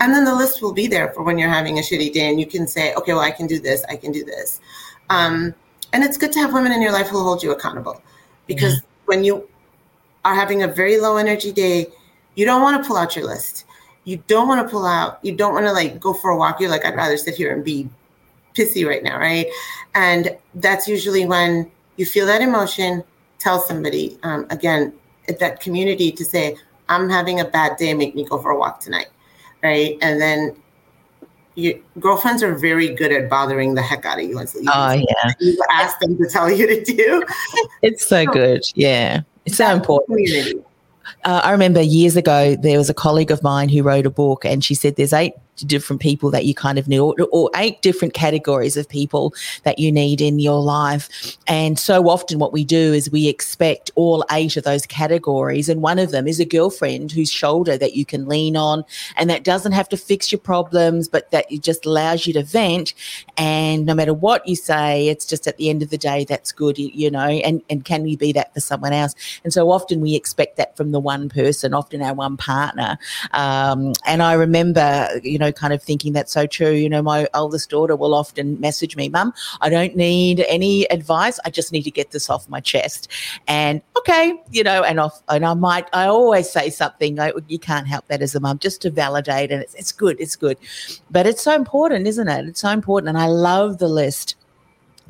and 0.00 0.12
then 0.12 0.24
the 0.24 0.34
list 0.34 0.62
will 0.62 0.72
be 0.72 0.86
there 0.86 1.12
for 1.12 1.22
when 1.22 1.38
you're 1.38 1.48
having 1.48 1.78
a 1.78 1.82
shitty 1.82 2.12
day 2.12 2.28
and 2.28 2.40
you 2.40 2.46
can 2.46 2.66
say, 2.66 2.94
okay, 2.94 3.12
well, 3.12 3.22
I 3.22 3.30
can 3.30 3.46
do 3.46 3.58
this, 3.58 3.84
I 3.88 3.96
can 3.96 4.12
do 4.12 4.24
this. 4.24 4.60
Um, 5.10 5.54
and 5.92 6.02
it's 6.02 6.16
good 6.16 6.32
to 6.32 6.40
have 6.40 6.52
women 6.52 6.72
in 6.72 6.82
your 6.82 6.92
life 6.92 7.08
who 7.08 7.22
hold 7.22 7.42
you 7.42 7.52
accountable 7.52 8.02
because 8.46 8.80
when 9.06 9.22
you 9.22 9.48
are 10.24 10.34
having 10.34 10.62
a 10.62 10.68
very 10.68 10.98
low 10.98 11.16
energy 11.16 11.52
day, 11.52 11.86
you 12.34 12.44
don't 12.44 12.62
want 12.62 12.82
to 12.82 12.86
pull 12.86 12.96
out 12.96 13.14
your 13.14 13.26
list. 13.26 13.64
You 14.04 14.22
don't 14.26 14.48
want 14.48 14.66
to 14.66 14.70
pull 14.70 14.86
out, 14.86 15.18
you 15.22 15.34
don't 15.34 15.54
want 15.54 15.66
to 15.66 15.72
like 15.72 15.98
go 15.98 16.12
for 16.12 16.30
a 16.30 16.36
walk. 16.36 16.60
You're 16.60 16.70
like, 16.70 16.84
I'd 16.84 16.94
rather 16.94 17.16
sit 17.16 17.34
here 17.34 17.52
and 17.54 17.64
be 17.64 17.88
pissy 18.54 18.86
right 18.86 19.02
now, 19.02 19.18
right? 19.18 19.46
And 19.94 20.36
that's 20.54 20.86
usually 20.86 21.26
when 21.26 21.70
you 21.96 22.06
feel 22.06 22.26
that 22.26 22.42
emotion, 22.42 23.02
tell 23.38 23.60
somebody, 23.60 24.18
um, 24.22 24.46
again, 24.50 24.92
that 25.40 25.60
community 25.60 26.12
to 26.12 26.24
say, 26.24 26.56
I'm 26.88 27.08
having 27.08 27.40
a 27.40 27.44
bad 27.44 27.76
day, 27.76 27.94
make 27.94 28.14
me 28.14 28.24
go 28.24 28.38
for 28.38 28.50
a 28.50 28.58
walk 28.58 28.80
tonight, 28.80 29.08
right? 29.62 29.96
And 30.02 30.20
then 30.20 30.56
your 31.54 31.74
girlfriends 32.00 32.42
are 32.42 32.54
very 32.54 32.94
good 32.94 33.12
at 33.12 33.30
bothering 33.30 33.74
the 33.74 33.82
heck 33.82 34.04
out 34.04 34.18
of 34.18 34.24
you. 34.24 34.44
So 34.46 34.58
you 34.58 34.70
oh 34.72 34.92
yeah, 34.92 35.32
you 35.40 35.58
ask 35.70 35.98
them 36.00 36.16
to 36.18 36.28
tell 36.28 36.50
you 36.50 36.66
to 36.66 36.84
do. 36.84 37.22
It's 37.82 38.06
so, 38.06 38.24
so 38.24 38.32
good. 38.32 38.62
Yeah, 38.74 39.22
it's 39.46 39.56
so 39.56 39.72
important. 39.72 40.18
Community. 40.18 40.60
Uh, 41.24 41.40
I 41.44 41.52
remember 41.52 41.82
years 41.82 42.16
ago 42.16 42.56
there 42.56 42.78
was 42.78 42.90
a 42.90 42.94
colleague 42.94 43.30
of 43.30 43.42
mine 43.42 43.68
who 43.68 43.82
wrote 43.82 44.06
a 44.06 44.10
book, 44.10 44.44
and 44.44 44.64
she 44.64 44.74
said 44.74 44.96
there's 44.96 45.12
eight 45.12 45.34
different 45.62 46.02
people 46.02 46.30
that 46.30 46.44
you 46.44 46.54
kind 46.54 46.78
of 46.78 46.88
need, 46.88 46.98
or, 46.98 47.14
or, 47.30 47.50
eight 47.56 47.80
different 47.82 48.14
categories 48.14 48.76
of 48.76 48.88
people 48.88 49.32
that 49.62 49.78
you 49.78 49.92
need 49.92 50.20
in 50.20 50.38
your 50.38 50.60
life. 50.60 51.36
And 51.46 51.78
so 51.78 52.08
often, 52.08 52.38
what 52.38 52.52
we 52.52 52.64
do 52.64 52.92
is 52.92 53.10
we 53.10 53.28
expect 53.28 53.90
all 53.94 54.24
eight 54.32 54.56
of 54.56 54.64
those 54.64 54.86
categories, 54.86 55.68
and 55.68 55.82
one 55.82 55.98
of 55.98 56.10
them 56.10 56.26
is 56.26 56.40
a 56.40 56.44
girlfriend 56.44 57.12
whose 57.12 57.30
shoulder 57.30 57.78
that 57.78 57.94
you 57.94 58.04
can 58.04 58.26
lean 58.26 58.56
on, 58.56 58.84
and 59.16 59.30
that 59.30 59.44
doesn't 59.44 59.72
have 59.72 59.88
to 59.90 59.96
fix 59.96 60.32
your 60.32 60.40
problems, 60.40 61.08
but 61.08 61.30
that 61.30 61.50
it 61.50 61.62
just 61.62 61.86
allows 61.86 62.26
you 62.26 62.32
to 62.32 62.42
vent. 62.42 62.94
And 63.36 63.86
no 63.86 63.94
matter 63.94 64.14
what 64.14 64.46
you 64.48 64.56
say, 64.56 65.08
it's 65.08 65.26
just 65.26 65.46
at 65.46 65.56
the 65.56 65.70
end 65.70 65.82
of 65.82 65.90
the 65.90 65.98
day, 65.98 66.24
that's 66.24 66.50
good, 66.50 66.78
you 66.78 67.10
know. 67.10 67.20
And 67.20 67.62
and 67.70 67.84
can 67.84 68.02
we 68.02 68.16
be 68.16 68.32
that 68.32 68.52
for 68.54 68.60
someone 68.60 68.92
else? 68.92 69.14
And 69.44 69.52
so 69.52 69.70
often 69.70 70.00
we 70.00 70.14
expect 70.16 70.56
that 70.56 70.76
from 70.76 70.90
the 70.90 71.00
one 71.00 71.28
person, 71.28 71.74
often 71.74 72.02
our 72.02 72.14
one 72.14 72.36
partner. 72.36 72.98
Um, 73.32 73.92
and 74.04 74.22
I 74.22 74.32
remember, 74.32 75.08
you 75.22 75.38
know 75.38 75.43
know, 75.44 75.52
kind 75.52 75.72
of 75.72 75.82
thinking 75.82 76.12
that's 76.12 76.32
so 76.32 76.46
true. 76.46 76.72
You 76.72 76.88
know, 76.88 77.02
my 77.02 77.28
oldest 77.34 77.70
daughter 77.70 77.96
will 77.96 78.14
often 78.14 78.58
message 78.60 78.96
me, 78.96 79.08
Mum, 79.08 79.32
I 79.60 79.68
don't 79.68 79.96
need 79.96 80.44
any 80.48 80.84
advice. 80.90 81.38
I 81.44 81.50
just 81.50 81.72
need 81.72 81.82
to 81.82 81.90
get 81.90 82.10
this 82.10 82.30
off 82.30 82.48
my 82.48 82.60
chest. 82.60 83.08
And 83.48 83.82
okay, 83.98 84.34
you 84.50 84.62
know, 84.62 84.82
and 84.82 85.00
off, 85.00 85.22
and 85.28 85.44
I 85.44 85.54
might, 85.54 85.88
I 85.92 86.06
always 86.06 86.50
say 86.50 86.70
something. 86.70 87.16
Like, 87.16 87.34
you 87.48 87.58
can't 87.58 87.86
help 87.86 88.06
that 88.08 88.22
as 88.22 88.34
a 88.34 88.40
mum, 88.40 88.58
just 88.58 88.82
to 88.82 88.90
validate, 88.90 89.50
and 89.50 89.62
it's 89.62 89.74
it's 89.74 89.92
good, 89.92 90.16
it's 90.20 90.36
good. 90.36 90.58
But 91.10 91.26
it's 91.26 91.42
so 91.42 91.54
important, 91.54 92.06
isn't 92.06 92.28
it? 92.28 92.46
It's 92.46 92.60
so 92.60 92.70
important, 92.70 93.08
and 93.08 93.18
I 93.18 93.26
love 93.26 93.78
the 93.78 93.88
list 93.88 94.36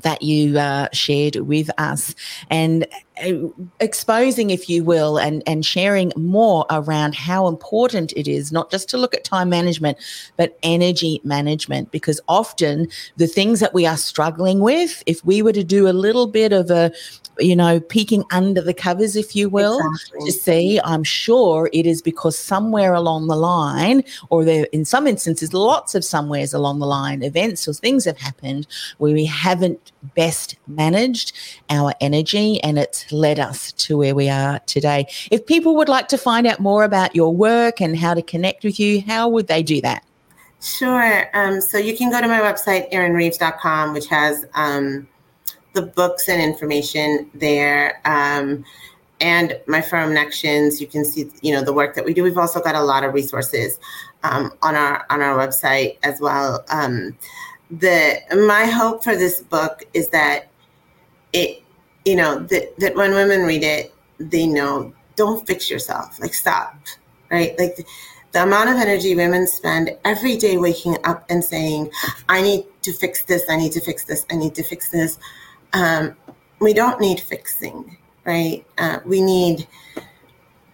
that 0.02 0.22
you 0.22 0.58
uh, 0.58 0.88
shared 0.92 1.36
with 1.36 1.70
us 1.78 2.14
and 2.50 2.86
uh, 3.24 3.48
exposing, 3.80 4.50
if 4.50 4.68
you 4.68 4.82
will, 4.82 5.18
and, 5.18 5.42
and 5.46 5.64
sharing 5.64 6.12
more 6.16 6.66
around 6.70 7.14
how 7.14 7.46
important 7.46 8.12
it 8.16 8.26
is 8.26 8.50
not 8.50 8.70
just 8.70 8.88
to 8.88 8.98
look 8.98 9.14
at 9.14 9.24
time 9.24 9.48
management, 9.48 9.96
but 10.36 10.58
energy 10.62 11.20
management. 11.24 11.90
Because 11.90 12.20
often 12.28 12.88
the 13.16 13.26
things 13.26 13.60
that 13.60 13.72
we 13.72 13.86
are 13.86 13.96
struggling 13.96 14.60
with, 14.60 15.02
if 15.06 15.24
we 15.24 15.42
were 15.42 15.52
to 15.52 15.64
do 15.64 15.88
a 15.88 15.92
little 15.92 16.26
bit 16.26 16.52
of 16.52 16.70
a 16.70 16.92
you 17.38 17.56
know, 17.56 17.80
peeking 17.80 18.24
under 18.30 18.60
the 18.60 18.74
covers, 18.74 19.16
if 19.16 19.34
you 19.34 19.48
will, 19.48 19.80
exactly. 19.80 20.26
to 20.26 20.32
see. 20.32 20.80
I'm 20.84 21.04
sure 21.04 21.70
it 21.72 21.86
is 21.86 22.02
because 22.02 22.38
somewhere 22.38 22.94
along 22.94 23.26
the 23.26 23.36
line, 23.36 24.04
or 24.30 24.44
there, 24.44 24.66
in 24.72 24.84
some 24.84 25.06
instances, 25.06 25.52
lots 25.52 25.94
of 25.94 26.04
somewheres 26.04 26.52
along 26.52 26.78
the 26.78 26.86
line, 26.86 27.22
events 27.22 27.66
or 27.66 27.72
things 27.72 28.04
have 28.04 28.18
happened 28.18 28.66
where 28.98 29.12
we 29.12 29.24
haven't 29.24 29.92
best 30.14 30.56
managed 30.66 31.32
our 31.70 31.94
energy 32.00 32.62
and 32.62 32.78
it's 32.78 33.10
led 33.10 33.38
us 33.38 33.72
to 33.72 33.96
where 33.96 34.14
we 34.14 34.28
are 34.28 34.58
today. 34.60 35.06
If 35.30 35.46
people 35.46 35.76
would 35.76 35.88
like 35.88 36.08
to 36.08 36.18
find 36.18 36.46
out 36.46 36.60
more 36.60 36.84
about 36.84 37.14
your 37.14 37.34
work 37.34 37.80
and 37.80 37.96
how 37.96 38.14
to 38.14 38.22
connect 38.22 38.64
with 38.64 38.78
you, 38.78 39.02
how 39.02 39.28
would 39.28 39.46
they 39.46 39.62
do 39.62 39.80
that? 39.80 40.04
Sure. 40.64 41.28
Um, 41.34 41.60
so 41.60 41.76
you 41.76 41.96
can 41.96 42.10
go 42.10 42.20
to 42.20 42.28
my 42.28 42.40
website, 42.40 42.90
arinreeves.com, 42.90 43.92
which 43.92 44.06
has 44.06 44.46
um, 44.54 45.06
the 45.74 45.82
books 45.82 46.28
and 46.28 46.40
information 46.40 47.30
there. 47.34 48.00
Um, 48.04 48.64
and 49.20 49.58
my 49.66 49.80
firm 49.80 50.10
Nextions, 50.10 50.80
you 50.80 50.86
can 50.86 51.04
see, 51.04 51.30
you 51.40 51.52
know, 51.52 51.62
the 51.62 51.72
work 51.72 51.94
that 51.94 52.04
we 52.04 52.14
do. 52.14 52.22
We've 52.22 52.38
also 52.38 52.60
got 52.60 52.74
a 52.74 52.82
lot 52.82 53.04
of 53.04 53.14
resources 53.14 53.78
um, 54.22 54.52
on 54.62 54.74
our 54.74 55.06
on 55.10 55.20
our 55.20 55.36
website 55.36 55.98
as 56.02 56.20
well. 56.20 56.64
Um, 56.68 57.16
the 57.70 58.18
my 58.46 58.66
hope 58.66 59.04
for 59.04 59.16
this 59.16 59.40
book 59.40 59.84
is 59.94 60.08
that 60.08 60.48
it, 61.32 61.62
you 62.04 62.16
know, 62.16 62.38
that 62.40 62.78
that 62.78 62.94
when 62.96 63.12
women 63.12 63.42
read 63.42 63.62
it, 63.62 63.94
they 64.18 64.46
know 64.46 64.92
don't 65.16 65.46
fix 65.46 65.70
yourself, 65.70 66.20
like 66.20 66.34
stop, 66.34 66.76
right? 67.30 67.56
Like 67.58 67.76
the, 67.76 67.84
the 68.32 68.42
amount 68.42 68.68
of 68.68 68.76
energy 68.76 69.14
women 69.14 69.46
spend 69.46 69.96
every 70.04 70.36
day 70.36 70.58
waking 70.58 70.96
up 71.04 71.24
and 71.30 71.44
saying, 71.44 71.90
"I 72.28 72.42
need 72.42 72.66
to 72.82 72.92
fix 72.92 73.24
this. 73.24 73.42
I 73.48 73.56
need 73.56 73.72
to 73.72 73.80
fix 73.80 74.04
this. 74.04 74.26
I 74.30 74.36
need 74.36 74.54
to 74.56 74.62
fix 74.62 74.90
this." 74.90 75.18
Um, 75.74 76.16
we 76.60 76.72
don't 76.72 77.00
need 77.00 77.20
fixing, 77.20 77.96
right? 78.24 78.64
Uh, 78.78 79.00
we 79.04 79.20
need 79.20 79.66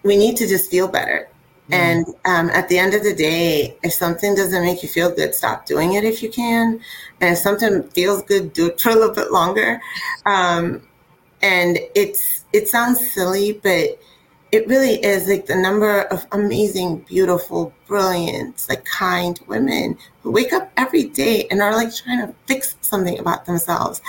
we 0.02 0.16
need 0.16 0.36
to 0.36 0.46
just 0.46 0.70
feel 0.70 0.88
better. 0.88 1.28
Mm. 1.70 1.74
And 1.74 2.06
um, 2.24 2.50
at 2.50 2.68
the 2.68 2.78
end 2.78 2.94
of 2.94 3.02
the 3.02 3.14
day, 3.14 3.76
if 3.82 3.92
something 3.92 4.34
doesn't 4.34 4.62
make 4.62 4.82
you 4.82 4.88
feel 4.88 5.14
good, 5.14 5.34
stop 5.34 5.66
doing 5.66 5.94
it 5.94 6.04
if 6.04 6.22
you 6.22 6.30
can. 6.30 6.80
And 7.20 7.32
if 7.32 7.38
something 7.38 7.82
feels 7.90 8.22
good, 8.22 8.52
do 8.52 8.66
it 8.68 8.80
for 8.80 8.90
a 8.90 8.94
little 8.94 9.14
bit 9.14 9.32
longer. 9.32 9.80
Um, 10.26 10.86
and 11.42 11.78
it's 11.94 12.44
it 12.52 12.68
sounds 12.68 13.10
silly, 13.12 13.52
but 13.62 13.98
it 14.52 14.66
really 14.66 14.94
is 15.04 15.28
like 15.28 15.46
the 15.46 15.54
number 15.54 16.02
of 16.02 16.26
amazing, 16.32 16.98
beautiful, 17.00 17.72
brilliant, 17.86 18.66
like 18.68 18.84
kind 18.84 19.38
women 19.46 19.96
who 20.22 20.32
wake 20.32 20.52
up 20.52 20.70
every 20.76 21.04
day 21.04 21.46
and 21.50 21.62
are 21.62 21.74
like 21.74 21.94
trying 21.94 22.26
to 22.26 22.34
fix 22.46 22.76
something 22.80 23.18
about 23.18 23.46
themselves 23.46 24.00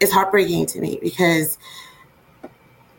is 0.00 0.10
heartbreaking 0.10 0.66
to 0.66 0.80
me 0.80 0.98
because 1.02 1.58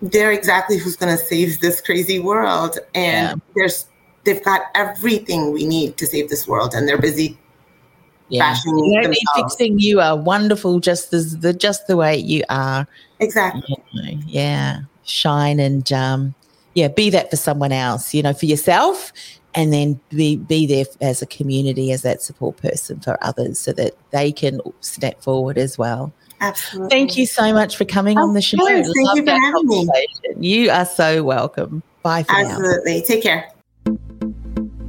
they're 0.01 0.31
exactly 0.31 0.77
who's 0.77 0.95
going 0.95 1.15
to 1.15 1.23
save 1.23 1.59
this 1.59 1.81
crazy 1.81 2.19
world 2.19 2.77
and 2.93 3.39
yeah. 3.39 3.45
there's 3.55 3.87
they've 4.23 4.43
got 4.43 4.61
everything 4.75 5.51
we 5.51 5.65
need 5.65 5.97
to 5.97 6.05
save 6.05 6.29
this 6.29 6.47
world 6.47 6.73
and 6.73 6.87
they're 6.87 6.97
busy 6.97 7.37
yeah. 8.29 8.39
bashing 8.39 8.77
you 8.77 9.01
don't 9.01 9.11
need 9.11 9.27
fixing 9.35 9.79
you 9.79 9.99
are 9.99 10.17
wonderful 10.17 10.79
just 10.79 11.13
as 11.13 11.39
the 11.39 11.53
just 11.53 11.85
the 11.87 11.95
way 11.97 12.15
you 12.15 12.43
are 12.49 12.87
exactly 13.19 13.77
yeah 14.25 14.79
shine 15.03 15.59
and 15.59 15.91
um 15.93 16.33
yeah 16.73 16.87
be 16.87 17.09
that 17.09 17.29
for 17.29 17.35
someone 17.35 17.71
else 17.71 18.13
you 18.13 18.21
know 18.21 18.33
for 18.33 18.45
yourself 18.45 19.11
and 19.53 19.73
then 19.73 19.99
be 20.09 20.37
be 20.37 20.65
there 20.65 20.85
as 21.01 21.21
a 21.21 21.25
community 21.25 21.91
as 21.91 22.01
that 22.01 22.21
support 22.21 22.57
person 22.57 22.99
for 22.99 23.17
others 23.23 23.59
so 23.59 23.71
that 23.73 23.93
they 24.11 24.31
can 24.31 24.59
step 24.81 25.21
forward 25.21 25.57
as 25.57 25.77
well 25.77 26.13
Absolutely. 26.41 26.89
Thank 26.89 27.17
you 27.17 27.25
so 27.27 27.53
much 27.53 27.77
for 27.77 27.85
coming 27.85 28.17
on 28.17 28.33
the 28.33 28.41
show. 28.41 28.57
Thank 28.65 28.87
Love 28.97 29.17
you 29.17 29.23
for 29.23 29.29
having 29.29 29.67
me. 29.67 29.87
You 30.39 30.71
are 30.71 30.87
so 30.87 31.23
welcome. 31.23 31.83
Bye 32.01 32.23
for 32.23 32.35
Absolutely. 32.35 32.97
Now. 32.97 33.03
Take 33.05 33.21
care. 33.21 33.47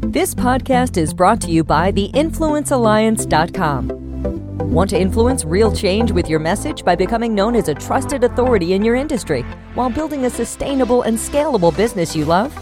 This 0.00 0.34
podcast 0.34 0.96
is 0.96 1.12
brought 1.12 1.42
to 1.42 1.50
you 1.50 1.62
by 1.62 1.92
theinfluencealliance.com. 1.92 4.70
Want 4.70 4.88
to 4.90 4.98
influence 4.98 5.44
real 5.44 5.74
change 5.74 6.12
with 6.12 6.28
your 6.28 6.38
message 6.38 6.84
by 6.84 6.94
becoming 6.96 7.34
known 7.34 7.54
as 7.54 7.68
a 7.68 7.74
trusted 7.74 8.24
authority 8.24 8.72
in 8.72 8.82
your 8.82 8.94
industry 8.94 9.44
while 9.74 9.90
building 9.90 10.24
a 10.26 10.30
sustainable 10.30 11.02
and 11.02 11.16
scalable 11.16 11.76
business 11.76 12.16
you 12.16 12.24
love? 12.24 12.52